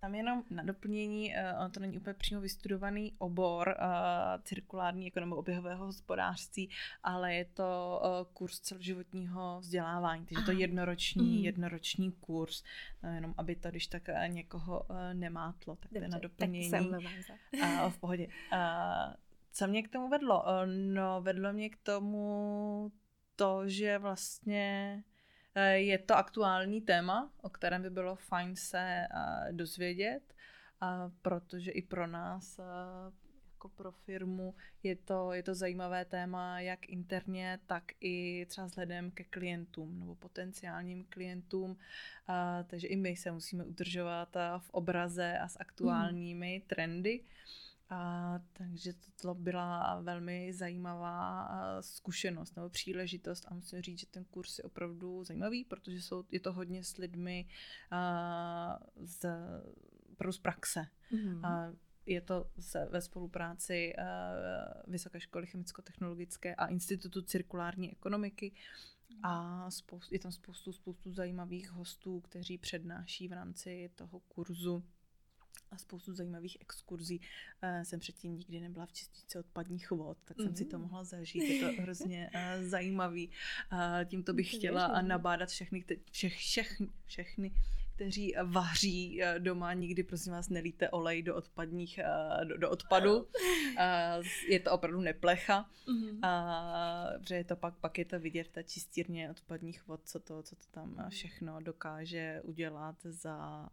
Tam 0.00 0.14
jenom 0.14 0.42
na 0.50 0.62
doplnění, 0.62 1.34
uh, 1.60 1.70
to 1.70 1.80
není 1.80 1.98
úplně 1.98 2.14
přímo 2.14 2.40
vystudovaný 2.40 3.12
obor 3.18 3.76
uh, 3.78 4.42
cirkulární 4.42 5.06
ekonomie 5.06 5.36
oběhového 5.36 5.86
hospodářství, 5.86 6.70
ale 7.02 7.34
je 7.34 7.44
to 7.44 8.00
uh, 8.04 8.32
kurz 8.32 8.60
celoživotního 8.60 9.60
vzdělávání, 9.60 10.26
takže 10.26 10.36
Aha. 10.36 10.46
to 10.46 10.52
jednoroční, 10.52 11.38
mm. 11.38 11.44
jednoroční 11.44 12.12
kurz, 12.12 12.62
uh, 13.04 13.14
jenom 13.14 13.34
aby 13.36 13.56
to, 13.56 13.70
když 13.70 13.86
tak 13.86 14.08
uh, 14.08 14.34
někoho 14.34 14.80
uh, 14.80 14.96
nemátlo, 15.12 15.76
tak 15.76 15.92
Dobře, 15.92 15.98
to 15.98 16.04
je 16.04 16.08
na 16.08 16.18
doplnění. 16.18 16.70
Tak 16.70 16.82
uh, 17.84 17.90
v 17.90 17.98
pohodě. 17.98 18.26
Uh, 18.26 19.14
co 19.52 19.66
mě 19.66 19.82
k 19.82 19.88
tomu 19.88 20.08
vedlo? 20.08 20.42
Uh, 20.42 20.48
no, 20.66 21.22
vedlo 21.22 21.52
mě 21.52 21.70
k 21.70 21.76
tomu 21.76 22.92
to, 23.36 23.68
že 23.68 23.98
vlastně 23.98 25.02
Eh, 25.02 25.09
je 25.74 25.98
to 25.98 26.16
aktuální 26.16 26.80
téma, 26.80 27.32
o 27.42 27.48
kterém 27.48 27.82
by 27.82 27.90
bylo 27.90 28.16
fajn 28.16 28.56
se 28.56 28.78
eh, 28.78 29.52
dozvědět, 29.52 30.34
protože 31.22 31.70
i 31.70 31.82
pro 31.82 32.06
nás 32.06 32.58
eh, 32.58 32.62
jako 33.52 33.68
pro 33.68 33.92
firmu 33.92 34.54
je 34.82 34.96
to, 34.96 35.32
je 35.32 35.42
to 35.42 35.54
zajímavé 35.54 36.04
téma 36.04 36.60
jak 36.60 36.88
interně, 36.88 37.58
tak 37.66 37.84
i 38.00 38.46
třeba 38.46 38.66
vzhledem 38.66 39.10
ke 39.10 39.24
klientům 39.24 40.00
nebo 40.00 40.14
potenciálním 40.14 41.04
klientům. 41.04 41.78
takže 42.66 42.88
i 42.88 42.96
my 42.96 43.16
se 43.16 43.32
musíme 43.32 43.64
udržovat 43.64 44.36
v 44.58 44.70
obraze 44.70 45.38
a 45.38 45.48
s 45.48 45.60
aktuálními 45.60 46.62
mm. 46.62 46.66
A, 47.90 48.40
takže 48.52 48.92
to 49.22 49.34
byla 49.34 50.00
velmi 50.00 50.52
zajímavá 50.52 51.48
zkušenost 51.80 52.56
nebo 52.56 52.68
příležitost 52.68 53.46
a 53.48 53.54
musím 53.54 53.82
říct, 53.82 54.00
že 54.00 54.06
ten 54.06 54.24
kurz 54.24 54.58
je 54.58 54.64
opravdu 54.64 55.24
zajímavý, 55.24 55.64
protože 55.64 56.02
jsou, 56.02 56.24
je 56.30 56.40
to 56.40 56.52
hodně 56.52 56.84
s 56.84 56.96
lidmi 56.96 57.48
a, 57.90 58.78
z, 58.96 59.26
z 60.30 60.38
praxe. 60.38 60.86
Mm. 61.10 61.44
A, 61.44 61.72
je 62.06 62.20
to 62.20 62.50
se, 62.60 62.88
ve 62.90 63.00
spolupráci 63.00 63.92
uh, 63.98 64.92
Vysoké 64.92 65.20
školy 65.20 65.46
chemicko-technologické 65.46 66.54
a 66.54 66.66
Institutu 66.66 67.22
cirkulární 67.22 67.92
ekonomiky 67.92 68.52
a 69.22 69.70
spoust, 69.70 70.12
je 70.12 70.18
tam 70.18 70.32
spoustu, 70.32 70.72
spoustu 70.72 71.12
zajímavých 71.12 71.70
hostů, 71.70 72.20
kteří 72.20 72.58
přednáší 72.58 73.28
v 73.28 73.32
rámci 73.32 73.90
toho 73.94 74.20
kurzu 74.20 74.84
a 75.70 75.78
spoustu 75.78 76.14
zajímavých 76.14 76.56
exkurzí. 76.60 77.20
Uh, 77.62 77.82
jsem 77.82 78.00
předtím 78.00 78.38
nikdy 78.38 78.60
nebyla 78.60 78.86
v 78.86 78.92
čističce 78.92 79.38
odpadních 79.38 79.90
vod, 79.90 80.18
tak 80.24 80.36
jsem 80.36 80.46
mm-hmm. 80.46 80.56
si 80.56 80.64
to 80.64 80.78
mhm. 80.78 80.86
mohla 80.86 81.04
zažít. 81.04 81.42
Je 81.42 81.60
to 81.60 81.82
hrozně 81.82 82.30
uh, 82.34 82.68
zajímavý. 82.68 83.30
Uh, 83.72 83.78
tímto 84.04 84.32
bych 84.32 84.54
chtěla 84.54 85.02
nabádat 85.02 85.48
všechny, 85.48 85.84
všech, 86.10 86.36
všech, 86.36 86.82
všechny, 87.06 87.52
kteří 88.00 88.34
vaří 88.44 89.22
eh, 89.22 89.38
doma, 89.38 89.72
nikdy 89.74 90.02
prosím 90.02 90.32
vás 90.32 90.48
nelíte 90.48 90.90
olej 90.90 91.22
do 91.22 91.36
odpadních, 91.36 91.98
eh, 91.98 92.44
do, 92.44 92.56
do 92.56 92.70
odpadu. 92.70 93.28
Je 94.48 94.60
to 94.60 94.72
opravdu 94.72 95.00
neplecha, 95.00 95.70
mm-hmm. 95.88 97.18
protože 97.18 97.34
je 97.34 97.44
to 97.44 97.56
pak, 97.56 97.74
pak 97.76 97.98
je 97.98 98.04
to 98.04 98.20
vidět 98.20 98.44
v 98.44 98.52
té 98.52 98.64
čistírně 98.64 99.30
odpadních 99.30 99.86
vod, 99.86 100.00
co 100.04 100.20
to, 100.20 100.42
co 100.42 100.56
to 100.56 100.66
tam 100.70 100.88
mhm. 100.88 101.10
všechno 101.10 101.60
dokáže 101.60 102.40
udělat 102.44 102.96
za 103.02 103.68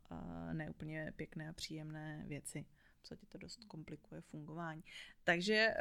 neúplně 0.53 1.13
pěkné 1.15 1.49
a 1.49 1.53
příjemné 1.53 2.23
věci 2.27 2.65
co 3.03 3.15
ti 3.15 3.25
to 3.25 3.37
dost 3.37 3.65
komplikuje 3.65 4.21
fungování. 4.21 4.83
Takže 5.23 5.73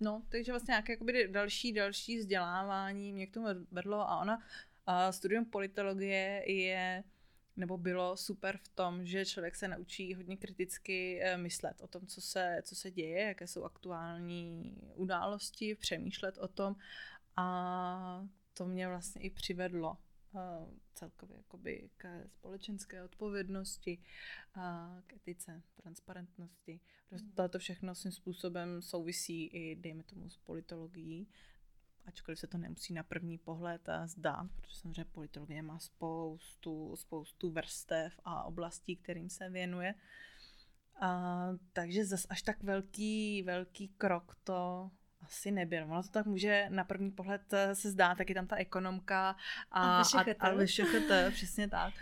No, 0.00 0.22
takže 0.28 0.52
vlastně 0.52 0.72
nějaké 0.72 0.92
jakoby 0.92 1.28
další, 1.28 1.72
další 1.72 2.18
vzdělávání 2.18 3.12
mě 3.12 3.26
k 3.26 3.34
tomu 3.34 3.46
vedlo 3.70 4.10
a 4.10 4.20
ona, 4.20 4.42
a 4.88 5.12
studium 5.12 5.44
politologie 5.44 6.52
je 6.52 7.04
nebo 7.56 7.78
bylo 7.78 8.16
super 8.16 8.56
v 8.56 8.68
tom, 8.68 9.06
že 9.06 9.26
člověk 9.26 9.56
se 9.56 9.68
naučí 9.68 10.14
hodně 10.14 10.36
kriticky 10.36 11.20
eh, 11.22 11.36
myslet 11.36 11.80
o 11.80 11.86
tom, 11.86 12.06
co 12.06 12.20
se, 12.20 12.62
co 12.64 12.76
se 12.76 12.90
děje, 12.90 13.22
jaké 13.22 13.46
jsou 13.46 13.64
aktuální 13.64 14.76
události, 14.94 15.74
přemýšlet 15.74 16.38
o 16.38 16.48
tom 16.48 16.76
a 17.36 18.26
to 18.54 18.66
mě 18.66 18.88
vlastně 18.88 19.22
i 19.22 19.30
přivedlo 19.30 19.96
celkově 20.94 21.36
jakoby 21.36 21.90
k 21.96 22.28
společenské 22.28 23.02
odpovědnosti, 23.02 23.98
a 24.54 24.96
k 25.06 25.12
etice, 25.12 25.62
transparentnosti. 25.82 26.80
Protože 27.08 27.24
mm. 27.24 27.48
to 27.48 27.58
všechno 27.58 27.94
svým 27.94 28.12
způsobem 28.12 28.82
souvisí 28.82 29.46
i, 29.46 29.76
dejme 29.76 30.02
tomu, 30.02 30.30
s 30.30 30.36
politologií, 30.36 31.28
ačkoliv 32.06 32.38
se 32.38 32.46
to 32.46 32.58
nemusí 32.58 32.94
na 32.94 33.02
první 33.02 33.38
pohled 33.38 33.88
zdát, 34.04 34.50
protože 34.56 34.76
samozřejmě 34.76 35.04
politologie 35.04 35.62
má 35.62 35.78
spoustu, 35.78 36.96
spoustu 36.96 37.50
vrstev 37.50 38.20
a 38.24 38.42
oblastí, 38.42 38.96
kterým 38.96 39.30
se 39.30 39.50
věnuje. 39.50 39.94
A, 41.00 41.48
takže 41.72 42.04
zas 42.04 42.26
až 42.28 42.42
tak 42.42 42.62
velký, 42.62 43.42
velký 43.42 43.88
krok 43.88 44.36
to 44.44 44.90
asi 45.20 45.50
nebyl. 45.50 45.84
Ono 45.84 46.02
to 46.02 46.08
tak 46.08 46.26
může 46.26 46.66
na 46.68 46.84
první 46.84 47.10
pohled 47.10 47.52
eh, 47.52 47.74
se 47.74 47.90
zdát, 47.90 48.18
tak 48.18 48.28
je 48.28 48.34
tam 48.34 48.46
ta 48.46 48.56
ekonomka 48.56 49.36
a, 49.70 49.98
a, 49.98 50.04
a 51.26 51.30
přesně 51.30 51.68
tak. 51.68 51.94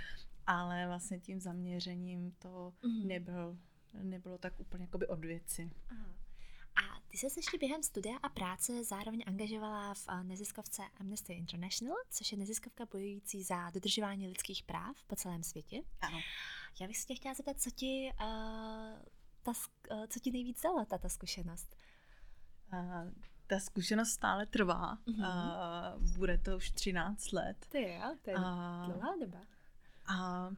Ale 0.46 0.86
vlastně 0.86 1.20
tím 1.20 1.40
zaměřením 1.40 2.32
to 2.38 2.74
mm. 2.82 3.08
nebyl, 3.08 3.58
nebylo 3.92 4.38
tak 4.38 4.60
úplně 4.60 4.84
jakoby 4.84 5.06
od 5.06 5.24
věci. 5.24 5.70
Aha. 5.90 6.25
Ty 7.20 7.30
se 7.30 7.38
ještě 7.38 7.58
během 7.58 7.82
studia 7.82 8.16
a 8.22 8.28
práce 8.28 8.84
zároveň 8.84 9.24
angažovala 9.26 9.94
v 9.94 10.06
eh, 10.08 10.24
neziskovce 10.24 10.82
Amnesty 11.00 11.32
International, 11.32 11.96
což 12.10 12.32
je 12.32 12.38
neziskovka 12.38 12.86
bojující 12.86 13.42
za 13.42 13.70
dodržování 13.70 14.28
lidských 14.28 14.62
práv 14.62 14.96
po 15.06 15.16
celém 15.16 15.42
světě. 15.42 15.82
Ano. 16.00 16.18
Já 16.80 16.86
bych 16.86 16.98
se 16.98 17.06
tě 17.06 17.14
chtěla 17.14 17.34
zeptat, 17.34 17.60
co 17.60 17.70
ti, 17.70 18.12
uh, 18.20 18.26
ta, 19.42 19.52
uh, 19.90 20.06
co 20.06 20.20
ti 20.20 20.30
nejvíc 20.30 20.62
dala 20.62 20.84
ta 20.84 21.08
zkušenost? 21.08 21.76
Uh, 22.72 23.12
ta 23.46 23.58
zkušenost 23.58 24.08
stále 24.08 24.46
trvá. 24.46 24.96
Mm-hmm. 24.96 25.96
Uh, 25.96 26.16
bude 26.16 26.38
to 26.38 26.56
už 26.56 26.70
13 26.70 27.32
let. 27.32 27.66
To 27.68 27.76
je, 27.76 28.00
to 28.22 28.30
je 28.30 28.36
uh, 28.36 28.42
dlouhá 28.86 29.16
doba. 29.20 29.38
A 30.06 30.48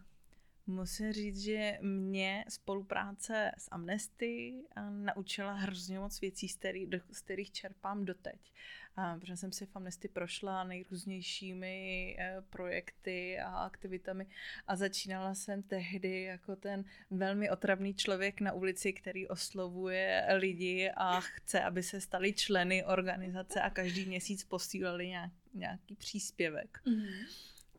musím 0.68 1.12
říct, 1.12 1.40
že 1.40 1.78
mě 1.81 2.44
spolupráce 2.48 3.52
s 3.59 3.68
Amnesty 3.70 4.54
naučila 4.90 5.52
hrozně 5.52 5.98
moc 5.98 6.20
věcí, 6.20 6.48
z, 6.48 6.57
který, 6.57 6.88
z 7.12 7.20
kterých 7.20 7.52
čerpám 7.52 8.04
doteď 8.04 8.52
protože 9.20 9.37
jsem 9.37 9.52
si 9.52 9.66
v 9.66 9.76
Amnesty 9.76 10.09
prošla 10.09 10.64
nejrůznějšími 10.64 12.16
eh, 12.18 12.42
projekty 12.50 13.40
a 13.40 13.48
aktivitami 13.48 14.26
a 14.66 14.76
začínala 14.76 15.35
jsem 15.35 15.62
tehdy 15.62 16.22
jako 16.22 16.57
ten 16.57 16.85
velmi 17.11 17.50
otravný 17.50 17.94
člověk 17.94 18.40
na 18.40 18.52
ulici, 18.52 18.92
který 18.92 19.28
oslovuje 19.28 20.26
lidi 20.37 20.90
a 20.96 21.20
chce, 21.20 21.61
aby 21.61 21.83
se 21.83 22.00
stali 22.00 22.33
členy 22.33 22.85
organizace 22.85 23.61
a 23.61 23.70
každý 23.70 24.07
měsíc 24.07 24.44
posílali 24.44 25.09
nějak, 25.09 25.33
nějaký 25.54 25.96
příspěvek. 25.96 26.81
Mm-hmm. 26.87 27.26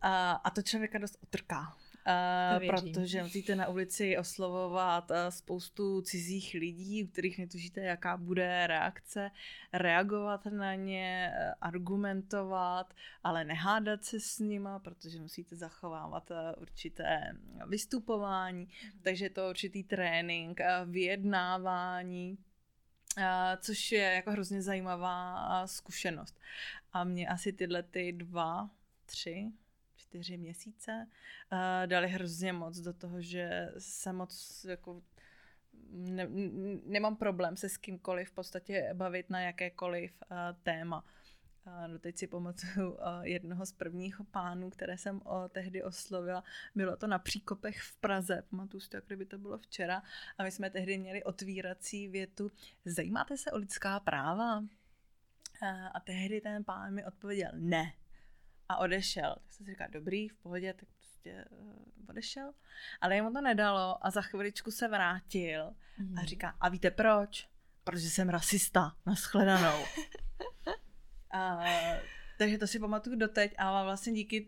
A, 0.02 0.32
a 0.32 0.50
to 0.50 0.62
člověka 0.62 0.98
dost 0.98 1.18
otrká. 1.24 1.78
Uh, 2.10 2.68
protože 2.68 3.24
musíte 3.24 3.56
na 3.56 3.68
ulici 3.68 4.18
oslovovat 4.18 5.12
uh, 5.12 5.18
spoustu 5.30 6.02
cizích 6.02 6.54
lidí, 6.54 7.04
u 7.04 7.08
kterých 7.08 7.38
netužíte, 7.38 7.82
jaká 7.82 8.18
bude 8.18 8.68
reakce, 8.68 9.32
reagovat 9.74 10.46
na 10.46 10.76
ně, 10.76 11.32
uh, 11.34 11.54
argumentovat, 11.62 12.94
ale 13.24 13.44
nehádat 13.44 14.04
se 14.04 14.20
s 14.20 14.40
nima, 14.40 14.80
protože 14.80 15.22
musíte 15.22 15.56
zachovávat 15.56 16.32
určité 16.58 17.32
vystupování, 17.68 18.68
takže 19.02 19.26
je 19.26 19.30
to 19.30 19.50
určitý 19.50 19.84
trénink, 19.84 20.60
vyjednávání, 20.86 22.38
což 23.62 23.92
je 23.92 24.02
jako 24.02 24.32
hrozně 24.32 24.62
zajímavá 24.62 25.68
zkušenost. 25.68 26.40
A 26.94 27.04
mě 27.04 27.28
asi 27.28 27.54
tyhle 27.54 27.84
ty 27.84 28.12
dva, 28.12 28.70
tři, 29.06 29.52
čtyři 30.10 30.38
měsíce 30.38 31.08
dali 31.86 32.08
hrozně 32.08 32.54
moc 32.54 32.80
do 32.80 32.94
toho, 32.94 33.22
že 33.22 33.72
se 33.78 34.14
moc 34.14 34.66
jako 34.70 35.02
ne, 35.90 36.28
nemám 36.86 37.16
problém 37.16 37.58
se 37.58 37.70
s 37.70 37.78
kýmkoliv 37.78 38.30
v 38.30 38.32
podstatě 38.32 38.90
bavit 38.94 39.30
na 39.30 39.42
jakékoliv 39.42 40.24
téma. 40.64 41.06
Uh, 41.66 41.98
teď 41.98 42.18
si 42.18 42.28
uh, 42.28 42.96
jednoho 43.22 43.66
z 43.66 43.74
prvních 43.74 44.22
pánů, 44.32 44.70
které 44.70 44.98
jsem 44.98 45.22
tehdy 45.50 45.84
oslovila. 45.84 46.44
Bylo 46.76 46.98
to 46.98 47.08
na 47.08 47.20
Příkopech 47.20 47.82
v 47.82 47.96
Praze. 47.96 48.44
Pamatuju 48.50 48.82
si 48.82 48.90
to, 48.90 48.98
jak 48.98 49.06
kdyby 49.06 49.26
to 49.26 49.38
bylo 49.38 49.58
včera. 49.58 50.02
A 50.38 50.44
my 50.44 50.52
jsme 50.52 50.70
tehdy 50.70 50.98
měli 50.98 51.24
otvírací 51.24 52.08
větu. 52.08 52.52
Zajímáte 52.86 53.38
se 53.38 53.52
o 53.52 53.58
lidská 53.58 54.00
práva? 54.00 54.64
A 55.94 56.00
tehdy 56.00 56.42
ten 56.42 56.64
pán 56.64 56.94
mi 56.94 57.06
odpověděl 57.06 57.52
ne 57.54 57.94
a 58.70 58.78
odešel. 58.78 59.36
Tak 59.44 59.52
jsem 59.52 59.66
si 59.66 59.72
říkala, 59.72 59.90
dobrý, 59.92 60.30
v 60.30 60.36
pohodě, 60.36 60.74
tak 60.74 60.90
prostě 60.98 61.46
uh, 61.50 61.84
odešel. 62.08 62.54
Ale 63.02 63.16
jemu 63.16 63.34
to 63.34 63.42
nedalo 63.42 64.06
a 64.06 64.12
za 64.12 64.22
chviličku 64.22 64.72
se 64.72 64.88
vrátil 64.88 65.76
mm. 65.98 66.18
a 66.18 66.22
mhm. 66.22 66.26
říká, 66.26 66.56
a 66.60 66.70
víte 66.70 66.92
proč? 66.92 67.50
Protože 67.84 68.10
jsem 68.10 68.30
rasista, 68.30 68.96
naschledanou. 69.06 69.84
a, 71.32 71.64
takže 72.38 72.58
to 72.58 72.68
si 72.68 72.80
pamatuju 72.80 73.16
doteď 73.16 73.54
a 73.58 73.84
vlastně 73.84 74.14
díky 74.14 74.48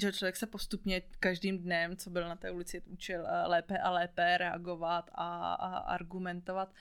že 0.00 0.12
člověk 0.12 0.36
se 0.36 0.46
postupně 0.46 1.02
každým 1.20 1.58
dnem, 1.58 1.96
co 1.96 2.10
byl 2.10 2.28
na 2.28 2.36
té 2.36 2.50
ulici, 2.50 2.80
učil 2.80 3.26
eh, 3.26 3.46
lépe 3.46 3.78
a 3.78 3.90
lépe 3.90 4.38
reagovat 4.38 5.10
a, 5.12 5.54
a 5.54 5.78
argumentovat 5.78 6.72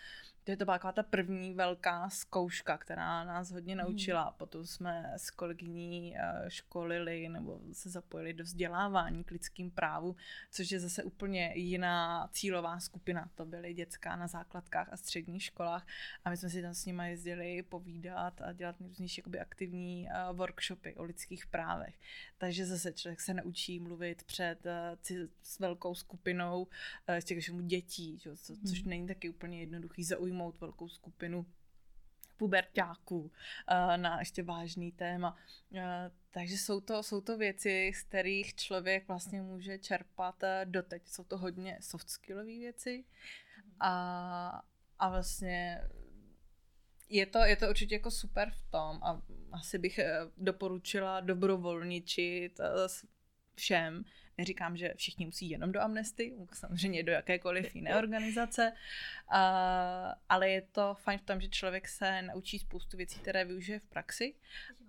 to 0.45 0.51
je 0.51 0.58
to 0.58 0.65
byla 0.65 0.77
ta 0.77 1.03
první 1.03 1.53
velká 1.53 2.10
zkouška, 2.10 2.77
která 2.77 3.23
nás 3.23 3.51
hodně 3.51 3.75
mhm. 3.75 3.86
naučila. 3.86 4.31
Potom 4.31 4.65
jsme 4.65 5.13
s 5.17 5.31
kolegyní 5.31 6.17
eh, 6.17 6.45
školili 6.47 7.29
nebo 7.29 7.60
se 7.73 7.89
zapojili 7.89 8.34
do 8.34 8.43
vzdělávání 8.43 9.23
k 9.23 9.31
lidským 9.31 9.71
právu, 9.71 10.15
což 10.51 10.71
je 10.71 10.79
zase 10.79 11.03
úplně 11.03 11.51
jiná 11.55 12.27
cílová 12.31 12.79
skupina. 12.79 13.29
To 13.36 13.45
byly 13.45 13.73
dětská 13.73 14.15
na 14.15 14.27
základkách 14.27 14.89
a 14.91 14.97
středních 14.97 15.43
školách 15.43 15.88
a 16.25 16.29
my 16.29 16.38
jsme 16.38 16.49
si 16.49 16.62
tam 16.62 16.73
s 16.73 16.86
nimi 16.86 17.10
jezdili 17.10 17.63
povídat 17.63 18.41
a 18.41 18.53
dělat 18.53 18.79
nejrůznější 18.79 19.21
jakoby 19.21 19.39
aktivní 19.39 20.10
eh, 20.10 20.13
workshopy 20.34 20.95
o 20.95 21.03
lidských 21.03 21.47
právech. 21.47 21.99
Takže 22.38 22.65
zase 22.65 22.93
člověk 22.93 23.21
se 23.21 23.34
naučí 23.34 23.79
mluvit 23.79 24.23
před 24.23 24.65
eh, 24.65 25.27
s 25.43 25.60
velkou 25.60 25.95
skupinou 25.95 26.67
z 27.19 27.23
těch 27.23 27.51
dětí, 27.62 28.19
což 28.67 28.81
mhm. 28.81 28.89
není 28.89 29.08
taky 29.08 29.29
úplně 29.29 29.60
jednoduchý 29.60 30.03
zaujmout 30.03 30.35
zaujmout 30.36 30.60
velkou 30.60 30.89
skupinu 30.89 31.45
pubertáků 32.38 33.32
eh, 33.67 33.98
na 33.98 34.19
ještě 34.19 34.43
vážný 34.43 34.91
téma. 34.91 35.38
Eh, 35.76 36.12
takže 36.32 36.58
jsou 36.58 36.82
to, 36.82 37.04
jsou 37.04 37.21
to 37.21 37.38
věci, 37.38 37.91
z 37.95 38.04
kterých 38.04 38.56
člověk 38.56 39.08
vlastně 39.08 39.41
může 39.41 39.78
čerpat 39.80 40.43
eh, 40.43 40.65
doteď. 40.65 41.08
Jsou 41.08 41.24
to 41.24 41.38
hodně 41.38 41.78
soft 41.82 42.10
skillové 42.10 42.60
věci 42.60 43.06
a, 43.80 44.62
a 45.00 45.10
vlastně 45.10 45.82
je 47.10 47.26
to, 47.26 47.39
je 47.39 47.56
to 47.56 47.69
určitě 47.69 47.95
jako 47.95 48.12
super 48.12 48.52
v 48.52 48.71
tom 48.71 49.00
a 49.04 49.21
asi 49.52 49.78
bych 49.78 50.00
doporučila 50.38 51.19
dobrovolničit 51.19 52.60
všem, 53.56 54.06
Neříkám, 54.38 54.78
že 54.78 54.94
všichni 54.96 55.26
musí 55.26 55.50
jenom 55.50 55.72
do 55.72 55.82
Amnesty, 55.82 56.34
samozřejmě 56.54 57.04
do 57.04 57.12
jakékoliv 57.12 57.76
jiné 57.76 57.98
organizace, 57.98 58.72
uh, 58.72 59.38
ale 60.30 60.50
je 60.50 60.62
to 60.62 60.96
fajn 61.00 61.20
v 61.20 61.22
tom, 61.22 61.41
že 61.41 61.50
člověk 61.50 61.88
se 61.88 62.22
naučí 62.22 62.60
spoustu 62.60 62.98
věcí, 62.98 63.20
které 63.20 63.46
využije 63.46 63.80
v 63.80 63.86
praxi. 63.86 64.36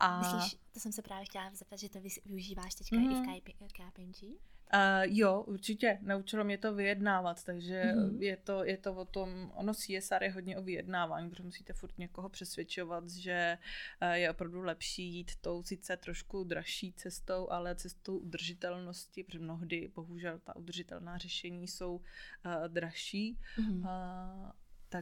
A... 0.00 0.18
Myslíš, 0.18 0.60
to 0.72 0.80
jsem 0.80 0.92
se 0.92 1.02
právě 1.02 1.24
chtěla 1.24 1.50
zeptat, 1.54 1.78
že 1.78 1.88
to 1.88 1.98
využíváš 2.24 2.74
teďka 2.74 2.96
mm. 2.96 3.10
i 3.10 3.40
v 3.50 3.72
KPMG? 3.72 4.38
Uh, 4.74 5.16
jo, 5.16 5.44
určitě. 5.46 5.98
Naučilo 6.02 6.44
mě 6.44 6.58
to 6.58 6.74
vyjednávat, 6.74 7.44
takže 7.44 7.82
mm-hmm. 7.82 8.22
je, 8.22 8.36
to, 8.36 8.64
je 8.64 8.76
to 8.76 8.94
o 8.94 9.04
tom, 9.04 9.52
ono 9.54 9.74
CSR 9.74 10.22
je 10.22 10.30
hodně 10.30 10.58
o 10.58 10.62
vyjednávání, 10.62 11.30
protože 11.30 11.42
musíte 11.42 11.72
furt 11.72 11.98
někoho 11.98 12.28
přesvědčovat, 12.28 13.10
že 13.10 13.58
uh, 14.02 14.08
je 14.08 14.30
opravdu 14.30 14.62
lepší 14.62 15.14
jít 15.14 15.36
tou 15.40 15.62
sice 15.62 15.96
trošku 15.96 16.44
dražší 16.44 16.92
cestou, 16.92 17.50
ale 17.50 17.74
cestou 17.74 18.18
udržitelnosti, 18.18 19.24
protože 19.24 19.38
mnohdy 19.38 19.90
bohužel 19.94 20.38
ta 20.38 20.56
udržitelná 20.56 21.18
řešení 21.18 21.68
jsou 21.68 21.94
uh, 21.96 22.02
dražší. 22.68 23.38
Mm-hmm. 23.58 23.80
Uh, 23.80 24.50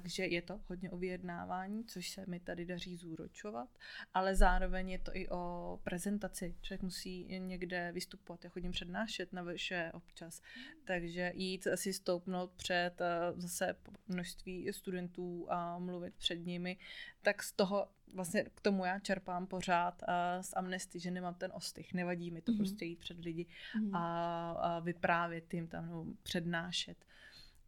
takže 0.01 0.27
je 0.27 0.43
to 0.43 0.61
hodně 0.69 0.91
o 0.91 0.97
vyjednávání, 0.97 1.85
což 1.85 2.11
se 2.11 2.25
mi 2.27 2.41
tady 2.41 2.65
daří 2.67 2.97
zúročovat, 2.97 3.69
ale 4.15 4.35
zároveň 4.35 4.91
je 4.91 4.99
to 4.99 5.17
i 5.17 5.29
o 5.29 5.81
prezentaci. 5.85 6.55
Člověk 6.63 6.83
musí 6.83 7.39
někde 7.39 7.93
vystupovat, 7.93 8.45
já 8.45 8.51
chodím 8.51 8.71
přednášet 8.71 9.33
na 9.33 9.45
vše 9.57 9.91
občas, 9.95 10.43
takže 10.85 11.33
jít 11.35 11.67
si 11.75 11.93
stoupnout 11.93 12.53
před 12.53 13.01
eh, 13.01 13.33
zase 13.37 13.77
množství 14.09 14.73
studentů 14.73 15.47
a 15.51 15.79
mluvit 15.79 16.15
před 16.15 16.47
nimi, 16.47 16.77
tak 17.23 17.43
z 17.43 17.53
toho 17.53 17.89
vlastně 18.15 18.45
k 18.45 18.61
tomu 18.61 18.85
já 18.85 18.99
čerpám 18.99 19.47
pořád 19.47 20.03
uh, 20.03 20.43
z 20.43 20.53
amnesty, 20.57 21.01
že 21.01 21.11
nemám 21.11 21.35
ten 21.35 21.53
ostych, 21.55 21.95
nevadí 21.95 22.31
mi 22.31 22.41
to 22.41 22.53
mm-hmm. 22.53 22.57
prostě 22.57 22.85
jít 22.85 22.99
před 22.99 23.19
lidi 23.19 23.47
mm-hmm. 23.47 23.97
a, 23.97 24.51
a 24.51 24.79
vyprávět 24.79 25.55
jim 25.55 25.69
tam, 25.69 25.87
nebo 25.87 26.05
přednášet. 26.23 26.97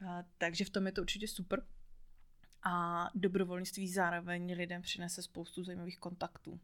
Uh, 0.02 0.08
takže 0.38 0.64
v 0.64 0.70
tom 0.70 0.86
je 0.86 0.92
to 0.92 1.00
určitě 1.00 1.28
super. 1.28 1.62
A 2.62 3.08
dobrovolnictví 3.14 3.88
zároveň 3.88 4.52
lidem 4.52 4.82
přinese 4.82 5.22
spoustu 5.22 5.64
zajímavých 5.64 5.98
kontaktů. 5.98 6.60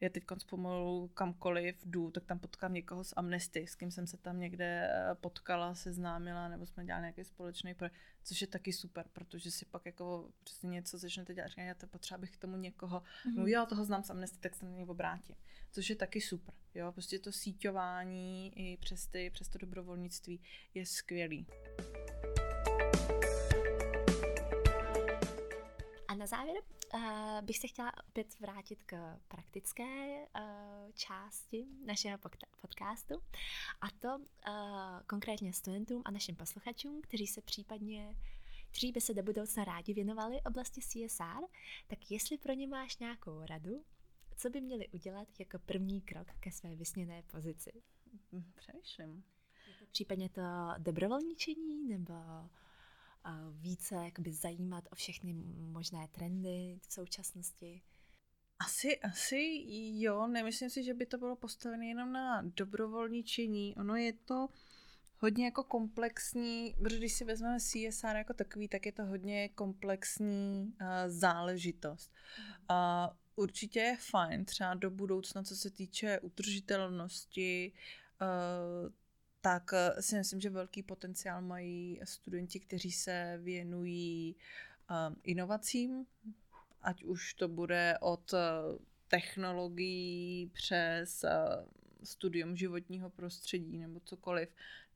Já 0.00 0.08
teď 0.08 0.24
pomalu 0.46 1.08
kamkoliv 1.08 1.86
jdu, 1.86 2.10
tak 2.10 2.24
tam 2.24 2.38
potkám 2.38 2.74
někoho 2.74 3.04
z 3.04 3.14
Amnesty, 3.16 3.66
s 3.66 3.74
kým 3.74 3.90
jsem 3.90 4.06
se 4.06 4.16
tam 4.16 4.40
někde 4.40 4.90
eh, 4.90 5.14
potkala, 5.14 5.74
seznámila, 5.74 6.48
nebo 6.48 6.66
jsme 6.66 6.84
dělali 6.84 7.02
nějaký 7.02 7.24
společný 7.24 7.74
projekt, 7.74 7.94
což 8.24 8.40
je 8.40 8.46
taky 8.46 8.72
super, 8.72 9.06
protože 9.12 9.50
si 9.50 9.64
pak 9.64 9.86
jako 9.86 10.30
přesně 10.44 10.70
něco 10.70 10.98
začnete 10.98 11.34
dělat, 11.34 11.48
říkám, 11.48 11.64
já 11.64 11.74
to 11.74 11.86
potřeba 11.86 12.18
bych 12.18 12.30
k 12.30 12.36
tomu 12.36 12.56
někoho, 12.56 13.00
mm-hmm. 13.00 13.34
no 13.36 13.46
já 13.46 13.66
toho 13.66 13.84
znám 13.84 14.02
z 14.02 14.10
Amnesty, 14.10 14.38
tak 14.40 14.54
se 14.54 14.64
na 14.64 14.70
něj 14.70 14.84
obrátím. 14.88 15.36
Což 15.72 15.90
je 15.90 15.96
taky 15.96 16.20
super, 16.20 16.54
jo, 16.74 16.92
prostě 16.92 17.18
to 17.18 17.32
síťování 17.32 18.52
i 18.56 18.76
přes, 18.76 19.06
ty, 19.06 19.30
přes 19.30 19.48
to 19.48 19.58
dobrovolnictví 19.58 20.40
je 20.74 20.86
skvělý. 20.86 21.46
A 26.14 26.16
na 26.16 26.26
závěr 26.26 26.56
uh, 26.94 27.00
bych 27.42 27.58
se 27.58 27.68
chtěla 27.68 27.92
opět 28.08 28.40
vrátit 28.40 28.82
k 28.82 29.18
praktické 29.28 30.18
uh, 30.18 30.90
části 30.94 31.66
našeho 31.84 32.18
podcastu 32.60 33.14
a 33.80 33.90
to 33.98 34.08
uh, 34.16 34.24
konkrétně 35.06 35.52
studentům 35.52 36.02
a 36.04 36.10
našim 36.10 36.36
posluchačům, 36.36 37.00
kteří 37.02 37.26
se 37.26 37.40
případně 37.42 38.16
kteří 38.70 38.92
by 38.92 39.00
se 39.00 39.14
do 39.14 39.22
budoucna 39.22 39.64
rádi 39.64 39.94
věnovali 39.94 40.40
oblasti 40.42 40.80
CSR, 40.80 41.44
tak 41.86 42.10
jestli 42.10 42.38
pro 42.38 42.52
ně 42.52 42.66
máš 42.66 42.98
nějakou 42.98 43.46
radu, 43.46 43.84
co 44.36 44.50
by 44.50 44.60
měli 44.60 44.88
udělat 44.88 45.28
jako 45.38 45.58
první 45.58 46.00
krok 46.00 46.28
ke 46.40 46.52
své 46.52 46.76
vysněné 46.76 47.22
pozici? 47.22 47.72
Přemýšlím. 48.54 49.24
Případně 49.92 50.28
to 50.28 50.42
dobrovolničení 50.78 51.88
nebo 51.88 52.14
více 53.50 53.94
jakoby 53.94 54.32
zajímat 54.32 54.84
o 54.90 54.94
všechny 54.94 55.32
možné 55.72 56.08
trendy 56.08 56.78
v 56.82 56.92
současnosti? 56.92 57.82
Asi, 58.58 59.00
asi 59.00 59.64
jo, 59.94 60.26
nemyslím 60.26 60.70
si, 60.70 60.84
že 60.84 60.94
by 60.94 61.06
to 61.06 61.18
bylo 61.18 61.36
postavené 61.36 61.86
jenom 61.86 62.12
na 62.12 62.42
dobrovolničení. 62.42 63.74
Ono 63.76 63.96
je 63.96 64.12
to 64.12 64.48
hodně 65.18 65.44
jako 65.44 65.64
komplexní, 65.64 66.74
protože 66.82 66.98
když 66.98 67.12
si 67.12 67.24
vezmeme 67.24 67.58
CSR 67.60 68.16
jako 68.16 68.34
takový, 68.34 68.68
tak 68.68 68.86
je 68.86 68.92
to 68.92 69.04
hodně 69.04 69.48
komplexní 69.48 70.72
uh, 70.80 70.86
záležitost. 71.06 72.12
Uh, 72.70 73.16
určitě 73.36 73.80
je 73.80 73.96
fajn 73.96 74.44
třeba 74.44 74.74
do 74.74 74.90
budoucna, 74.90 75.42
co 75.42 75.56
se 75.56 75.70
týče 75.70 76.20
udržitelnosti, 76.20 77.72
uh, 78.20 78.92
tak 79.44 79.72
eh, 79.72 80.02
si 80.02 80.16
myslím, 80.16 80.40
že 80.40 80.50
velký 80.50 80.82
potenciál 80.82 81.42
mají 81.42 82.00
studenti, 82.04 82.60
kteří 82.60 82.92
se 82.92 83.38
věnují 83.42 84.36
um, 84.90 85.16
inovacím, 85.22 86.06
ať 86.82 87.04
už 87.04 87.34
to 87.34 87.48
bude 87.48 87.98
od 88.00 88.32
uh, 88.32 88.38
technologií 89.08 90.50
přes 90.54 91.24
uh, 91.24 91.30
studium 92.04 92.56
životního 92.56 93.10
prostředí 93.10 93.78
nebo 93.78 94.00
cokoliv 94.00 94.48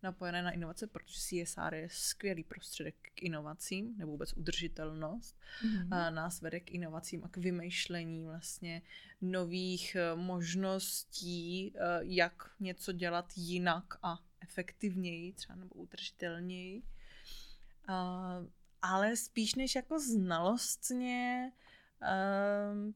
napojené 0.02 0.42
na 0.42 0.50
inovace, 0.50 0.87
protože 0.87 1.18
CSR 1.18 1.74
je 1.74 1.88
skvělý 1.90 2.44
prostředek 2.44 2.94
k 3.14 3.22
inovacím, 3.22 3.94
nebo 3.98 4.12
vůbec 4.12 4.32
udržitelnost. 4.32 5.37
Mm-hmm. 5.64 5.96
A 5.96 6.11
nás 6.11 6.40
vede 6.40 6.61
k 6.61 6.70
inovacím 6.70 7.24
a 7.24 7.28
k 7.28 7.37
vymýšlení 7.37 8.24
vlastně 8.24 8.82
nových 9.20 9.96
možností, 10.14 11.74
jak 12.00 12.50
něco 12.61 12.92
dělat 12.92 13.32
jinak 13.37 13.84
a 14.02 14.27
efektivněji 14.48 15.32
třeba 15.32 15.54
nebo 15.54 15.74
udržitelněji. 15.74 16.82
Uh, 17.88 18.46
ale 18.82 19.16
spíš 19.16 19.54
než 19.54 19.74
jako 19.74 20.00
znalostně 20.00 21.52
uh, 22.02 22.92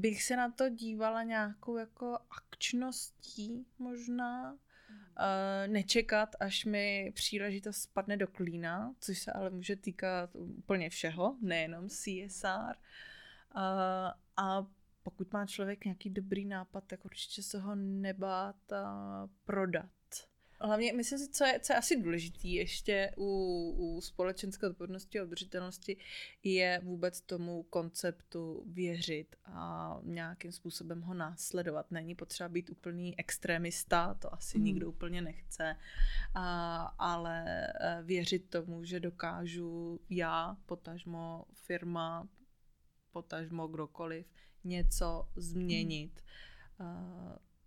bych 0.00 0.22
se 0.22 0.36
na 0.36 0.50
to 0.50 0.68
dívala 0.68 1.22
nějakou 1.22 1.76
jako 1.76 2.18
akčností 2.30 3.66
možná. 3.78 4.52
Uh, 4.52 4.58
nečekat, 5.72 6.36
až 6.40 6.64
mi 6.64 7.12
příležitost 7.14 7.76
spadne 7.76 8.16
do 8.16 8.26
klína, 8.26 8.94
což 9.00 9.18
se 9.18 9.32
ale 9.32 9.50
může 9.50 9.76
týkat 9.76 10.30
úplně 10.34 10.90
všeho, 10.90 11.36
nejenom 11.40 11.88
CSR. 11.88 12.74
A 14.36 14.66
pokud 15.02 15.32
má 15.32 15.46
člověk 15.46 15.84
nějaký 15.84 16.10
dobrý 16.10 16.44
nápad, 16.44 16.84
tak 16.86 17.04
určitě 17.04 17.42
se 17.42 17.60
ho 17.60 17.74
nebát 17.74 18.72
a 18.72 19.28
prodat 19.44 19.90
hlavně 20.62 20.92
myslím 20.92 21.18
si, 21.18 21.28
co 21.28 21.44
je, 21.44 21.60
co 21.60 21.72
je 21.72 21.76
asi 21.76 22.02
důležitý 22.02 22.54
ještě 22.54 23.12
u, 23.16 23.26
u 23.78 24.00
společenské 24.00 24.66
odpovědnosti 24.66 25.20
a 25.20 25.24
udržitelnosti, 25.24 25.96
je 26.42 26.80
vůbec 26.82 27.20
tomu 27.20 27.62
konceptu 27.62 28.62
věřit 28.66 29.36
a 29.44 29.98
nějakým 30.02 30.52
způsobem 30.52 31.00
ho 31.00 31.14
následovat. 31.14 31.90
Není 31.90 32.14
potřeba 32.14 32.48
být 32.48 32.70
úplný 32.70 33.18
extremista, 33.18 34.14
to 34.14 34.34
asi 34.34 34.58
hmm. 34.58 34.64
nikdo 34.64 34.88
úplně 34.88 35.22
nechce, 35.22 35.76
a, 36.34 36.76
ale 36.98 37.66
e, 37.66 38.02
věřit 38.02 38.50
tomu, 38.50 38.84
že 38.84 39.00
dokážu 39.00 40.00
já, 40.10 40.56
potažmo 40.66 41.44
firma, 41.54 42.28
potažmo 43.12 43.68
kdokoliv, 43.68 44.26
něco 44.64 45.28
změnit. 45.36 46.12
Hmm 46.14 46.32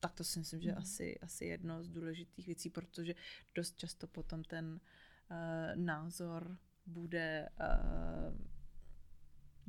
tak 0.05 0.13
to 0.13 0.23
si 0.23 0.39
myslím, 0.39 0.61
že 0.61 0.71
mm. 0.71 0.77
asi, 0.77 1.19
asi 1.19 1.45
jedno 1.45 1.83
z 1.83 1.89
důležitých 1.89 2.45
věcí, 2.45 2.69
protože 2.69 3.15
dost 3.55 3.77
často 3.77 4.07
potom 4.07 4.43
ten 4.43 4.65
uh, 4.73 5.37
názor 5.75 6.57
bude 6.85 7.49
uh, 7.59 8.37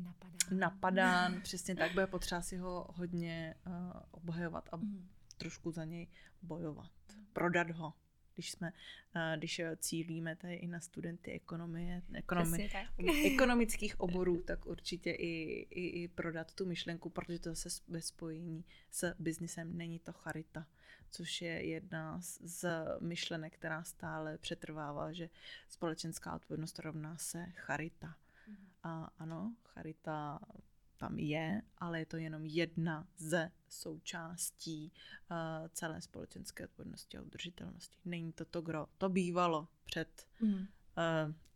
napadán. 0.04 0.58
napadán, 0.58 1.40
přesně 1.42 1.76
tak, 1.76 1.92
bude 1.92 2.06
potřeba 2.06 2.42
si 2.42 2.56
ho 2.56 2.86
hodně 2.94 3.54
uh, 3.66 3.72
obhajovat 4.10 4.68
a 4.72 4.76
mm. 4.76 5.08
trošku 5.36 5.70
za 5.70 5.84
něj 5.84 6.08
bojovat, 6.42 6.92
prodat 7.32 7.70
ho 7.70 7.94
když 8.36 8.50
jsme, 8.50 8.72
když 9.36 9.60
cílíme 9.76 10.36
tady 10.36 10.54
i 10.54 10.66
na 10.66 10.80
studenty 10.80 11.32
ekonomie, 11.32 12.02
ekonomie 12.12 12.70
ekonomických 13.34 14.00
oborů, 14.00 14.42
tak 14.42 14.66
určitě 14.66 15.10
i, 15.10 15.66
i, 15.70 16.02
i 16.02 16.08
prodat 16.08 16.54
tu 16.54 16.66
myšlenku, 16.66 17.10
protože 17.10 17.38
to 17.38 17.54
zase 17.54 17.82
ve 17.88 18.02
spojení 18.02 18.64
s 18.90 19.14
biznisem 19.18 19.76
není 19.76 19.98
to 19.98 20.12
charita, 20.12 20.66
což 21.10 21.42
je 21.42 21.66
jedna 21.66 22.20
z, 22.20 22.38
z 22.40 22.68
myšlenek, 23.00 23.54
která 23.54 23.84
stále 23.84 24.38
přetrvává, 24.38 25.12
že 25.12 25.28
společenská 25.68 26.34
odpovědnost 26.34 26.78
rovná 26.78 27.16
se 27.18 27.46
charita. 27.54 28.16
Mhm. 28.48 28.68
A 28.82 29.10
ano, 29.18 29.54
charita 29.64 30.38
tam 30.96 31.18
je, 31.18 31.62
ale 31.78 31.98
je 31.98 32.06
to 32.06 32.16
jenom 32.16 32.46
jedna 32.46 33.08
ze 33.16 33.50
součástí 33.68 34.92
uh, 35.30 35.68
celé 35.68 36.00
společenské 36.00 36.64
odpovědnosti 36.64 37.18
a 37.18 37.22
udržitelnosti. 37.22 37.98
Není 38.04 38.32
to 38.32 38.44
to, 38.44 38.60
kdo 38.60 38.86
to 38.98 39.08
bývalo 39.08 39.68
před 39.84 40.26
mm. 40.40 40.54
uh, 40.54 40.64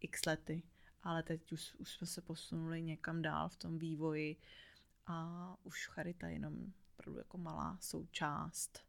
x 0.01 0.25
lety, 0.25 0.63
ale 1.03 1.23
teď 1.23 1.53
už, 1.53 1.75
už 1.75 1.93
jsme 1.93 2.07
se 2.07 2.21
posunuli 2.21 2.83
někam 2.83 3.23
dál 3.23 3.49
v 3.49 3.57
tom 3.57 3.79
vývoji 3.79 4.37
a 5.07 5.57
už 5.63 5.87
charita 5.87 6.27
je 6.27 6.33
jenom 6.33 6.73
opravdu 6.95 7.19
jako 7.19 7.39
malá 7.39 7.79
součást 7.81 8.85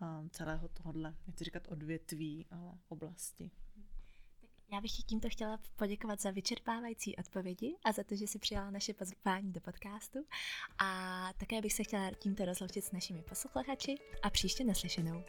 uh, 0.00 0.28
celého 0.28 0.68
tohohle, 0.68 1.14
nechci 1.26 1.44
říkat 1.44 1.68
odvětví, 1.68 2.46
ale 2.50 2.78
oblasti. 2.88 3.50
Já 4.72 4.80
bych 4.80 4.92
ti 4.92 5.02
tímto 5.02 5.28
chtěla 5.28 5.58
poděkovat 5.76 6.20
za 6.20 6.30
vyčerpávající 6.30 7.16
odpovědi 7.16 7.76
a 7.84 7.92
za 7.92 8.04
to, 8.04 8.16
že 8.16 8.26
jsi 8.26 8.38
přijala 8.38 8.70
naše 8.70 8.94
pozvání 8.94 9.52
do 9.52 9.60
podcastu. 9.60 10.18
A 10.78 11.30
také 11.38 11.62
bych 11.62 11.72
se 11.72 11.84
chtěla 11.84 12.10
tímto 12.18 12.44
rozloučit 12.44 12.84
s 12.84 12.92
našimi 12.92 13.22
posluchači 13.22 13.94
a 14.22 14.30
příště 14.30 14.64
naslyšenou. 14.64 15.24